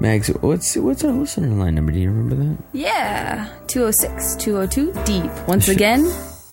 Mags, 0.00 0.28
what's 0.28 0.76
what's 0.76 1.04
our 1.04 1.12
listener 1.12 1.48
line 1.48 1.74
number? 1.74 1.92
Do 1.92 1.98
you 1.98 2.10
remember 2.10 2.34
that? 2.36 2.56
Yeah, 2.72 3.48
206 3.68 4.36
202 4.36 4.92
deep. 5.04 5.30
Once 5.46 5.68
again, 5.68 6.04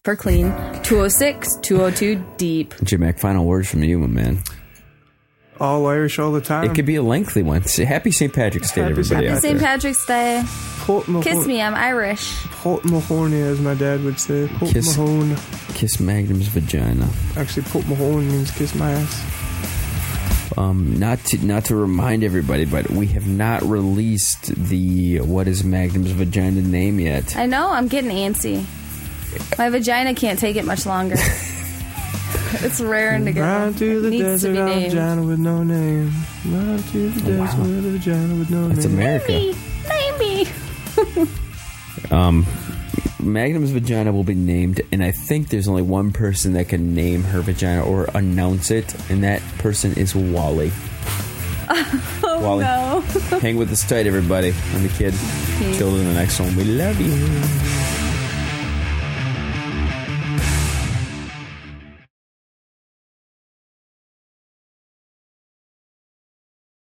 for 0.07 0.15
clean, 0.15 0.51
206 0.83 1.57
202 1.63 2.23
deep. 2.37 2.73
Jim 2.81 3.01
Mac, 3.01 3.19
final 3.19 3.43
words 3.43 3.69
from 3.69 3.83
you, 3.83 3.99
my 3.99 4.07
man. 4.07 4.41
all 5.59 5.85
Irish 5.85 6.17
all 6.17 6.31
the 6.31 6.39
time. 6.39 6.63
It 6.63 6.75
could 6.75 6.85
be 6.85 6.95
a 6.95 7.03
lengthy 7.03 7.43
one. 7.43 7.63
Say 7.63 7.83
happy 7.83 8.11
St. 8.11 8.31
Patrick's 8.31 8.71
Day, 8.71 8.83
Happy 8.83 8.91
everybody 8.91 9.27
St. 9.27 9.41
St. 9.41 9.59
Patrick's 9.59 10.05
Day. 10.05 10.43
Pogue 10.79 11.09
Mahone, 11.09 11.23
Kiss 11.23 11.45
me, 11.45 11.61
I'm 11.61 11.75
Irish. 11.75 12.41
Pogue 12.61 12.85
Mahone, 12.85 13.33
as 13.33 13.59
my 13.59 13.73
dad 13.73 14.01
would 14.05 14.17
say. 14.17 14.47
Port 14.47 14.71
Kiss- 14.71 14.97
Mahone. 14.97 15.35
Kiss 15.73 15.99
Magnum's 15.99 16.47
vagina. 16.47 17.09
Actually, 17.35 17.63
Pogue 17.63 17.85
Mahone 17.87 18.29
means 18.31 18.49
kiss 18.51 18.73
my 18.75 18.89
ass. 18.89 20.53
Um, 20.57 20.97
not 20.97 21.19
to 21.25 21.45
not 21.45 21.65
to 21.65 21.75
remind 21.75 22.23
everybody, 22.23 22.63
but 22.63 22.89
we 22.89 23.07
have 23.07 23.27
not 23.27 23.61
released 23.61 24.55
the 24.55 25.19
what 25.19 25.49
is 25.49 25.65
Magnum's 25.65 26.11
vagina 26.11 26.61
name 26.61 26.97
yet. 27.01 27.35
I 27.35 27.45
know, 27.45 27.69
I'm 27.69 27.89
getting 27.89 28.11
antsy. 28.11 28.65
My 29.57 29.69
vagina 29.69 30.13
can't 30.13 30.37
take 30.39 30.55
it 30.55 30.65
much 30.65 30.85
longer. 30.85 31.15
it's 32.59 32.79
raring 32.81 33.25
to 33.25 33.31
go. 33.33 33.41
Run 33.41 33.73
to 33.75 34.01
the 34.01 34.07
it 34.07 34.11
needs 34.11 34.23
desert 34.23 34.47
to 34.49 34.53
be 34.53 34.59
of 34.59 34.65
named. 34.67 34.91
vagina 34.93 35.23
with 35.23 35.39
no 35.39 35.63
name. 35.63 36.11
Run 36.45 36.83
to 36.83 37.09
the 37.09 37.33
Oh, 37.35 37.39
wow. 37.39 37.45
desert 37.45 37.77
of 37.77 37.83
vagina 37.93 38.35
with 38.35 38.49
no 38.49 38.67
That's 38.69 38.85
name. 38.85 38.93
America. 38.95 39.31
Name 39.89 40.17
me. 40.19 40.47
Um, 42.11 42.45
Magnum's 43.19 43.71
vagina 43.71 44.13
will 44.13 44.23
be 44.23 44.35
named, 44.35 44.81
and 44.93 45.03
I 45.03 45.11
think 45.11 45.49
there's 45.49 45.67
only 45.67 45.81
one 45.81 46.11
person 46.13 46.53
that 46.53 46.69
can 46.69 46.93
name 46.95 47.23
her 47.23 47.41
vagina 47.41 47.83
or 47.83 48.05
announce 48.13 48.71
it, 48.71 48.95
and 49.09 49.23
that 49.23 49.41
person 49.57 49.93
is 49.97 50.15
Wally. 50.15 50.71
Wally, 52.23 52.63
No. 52.63 53.01
hang 53.41 53.57
with 53.57 53.71
us 53.73 53.83
tight, 53.89 54.07
everybody. 54.07 54.53
I'm 54.73 54.83
the 54.83 54.89
kid. 54.89 55.13
Till 55.77 55.91
the 55.91 56.03
next 56.13 56.39
one. 56.39 56.55
We 56.55 56.63
love 56.63 57.01
you. 57.01 57.96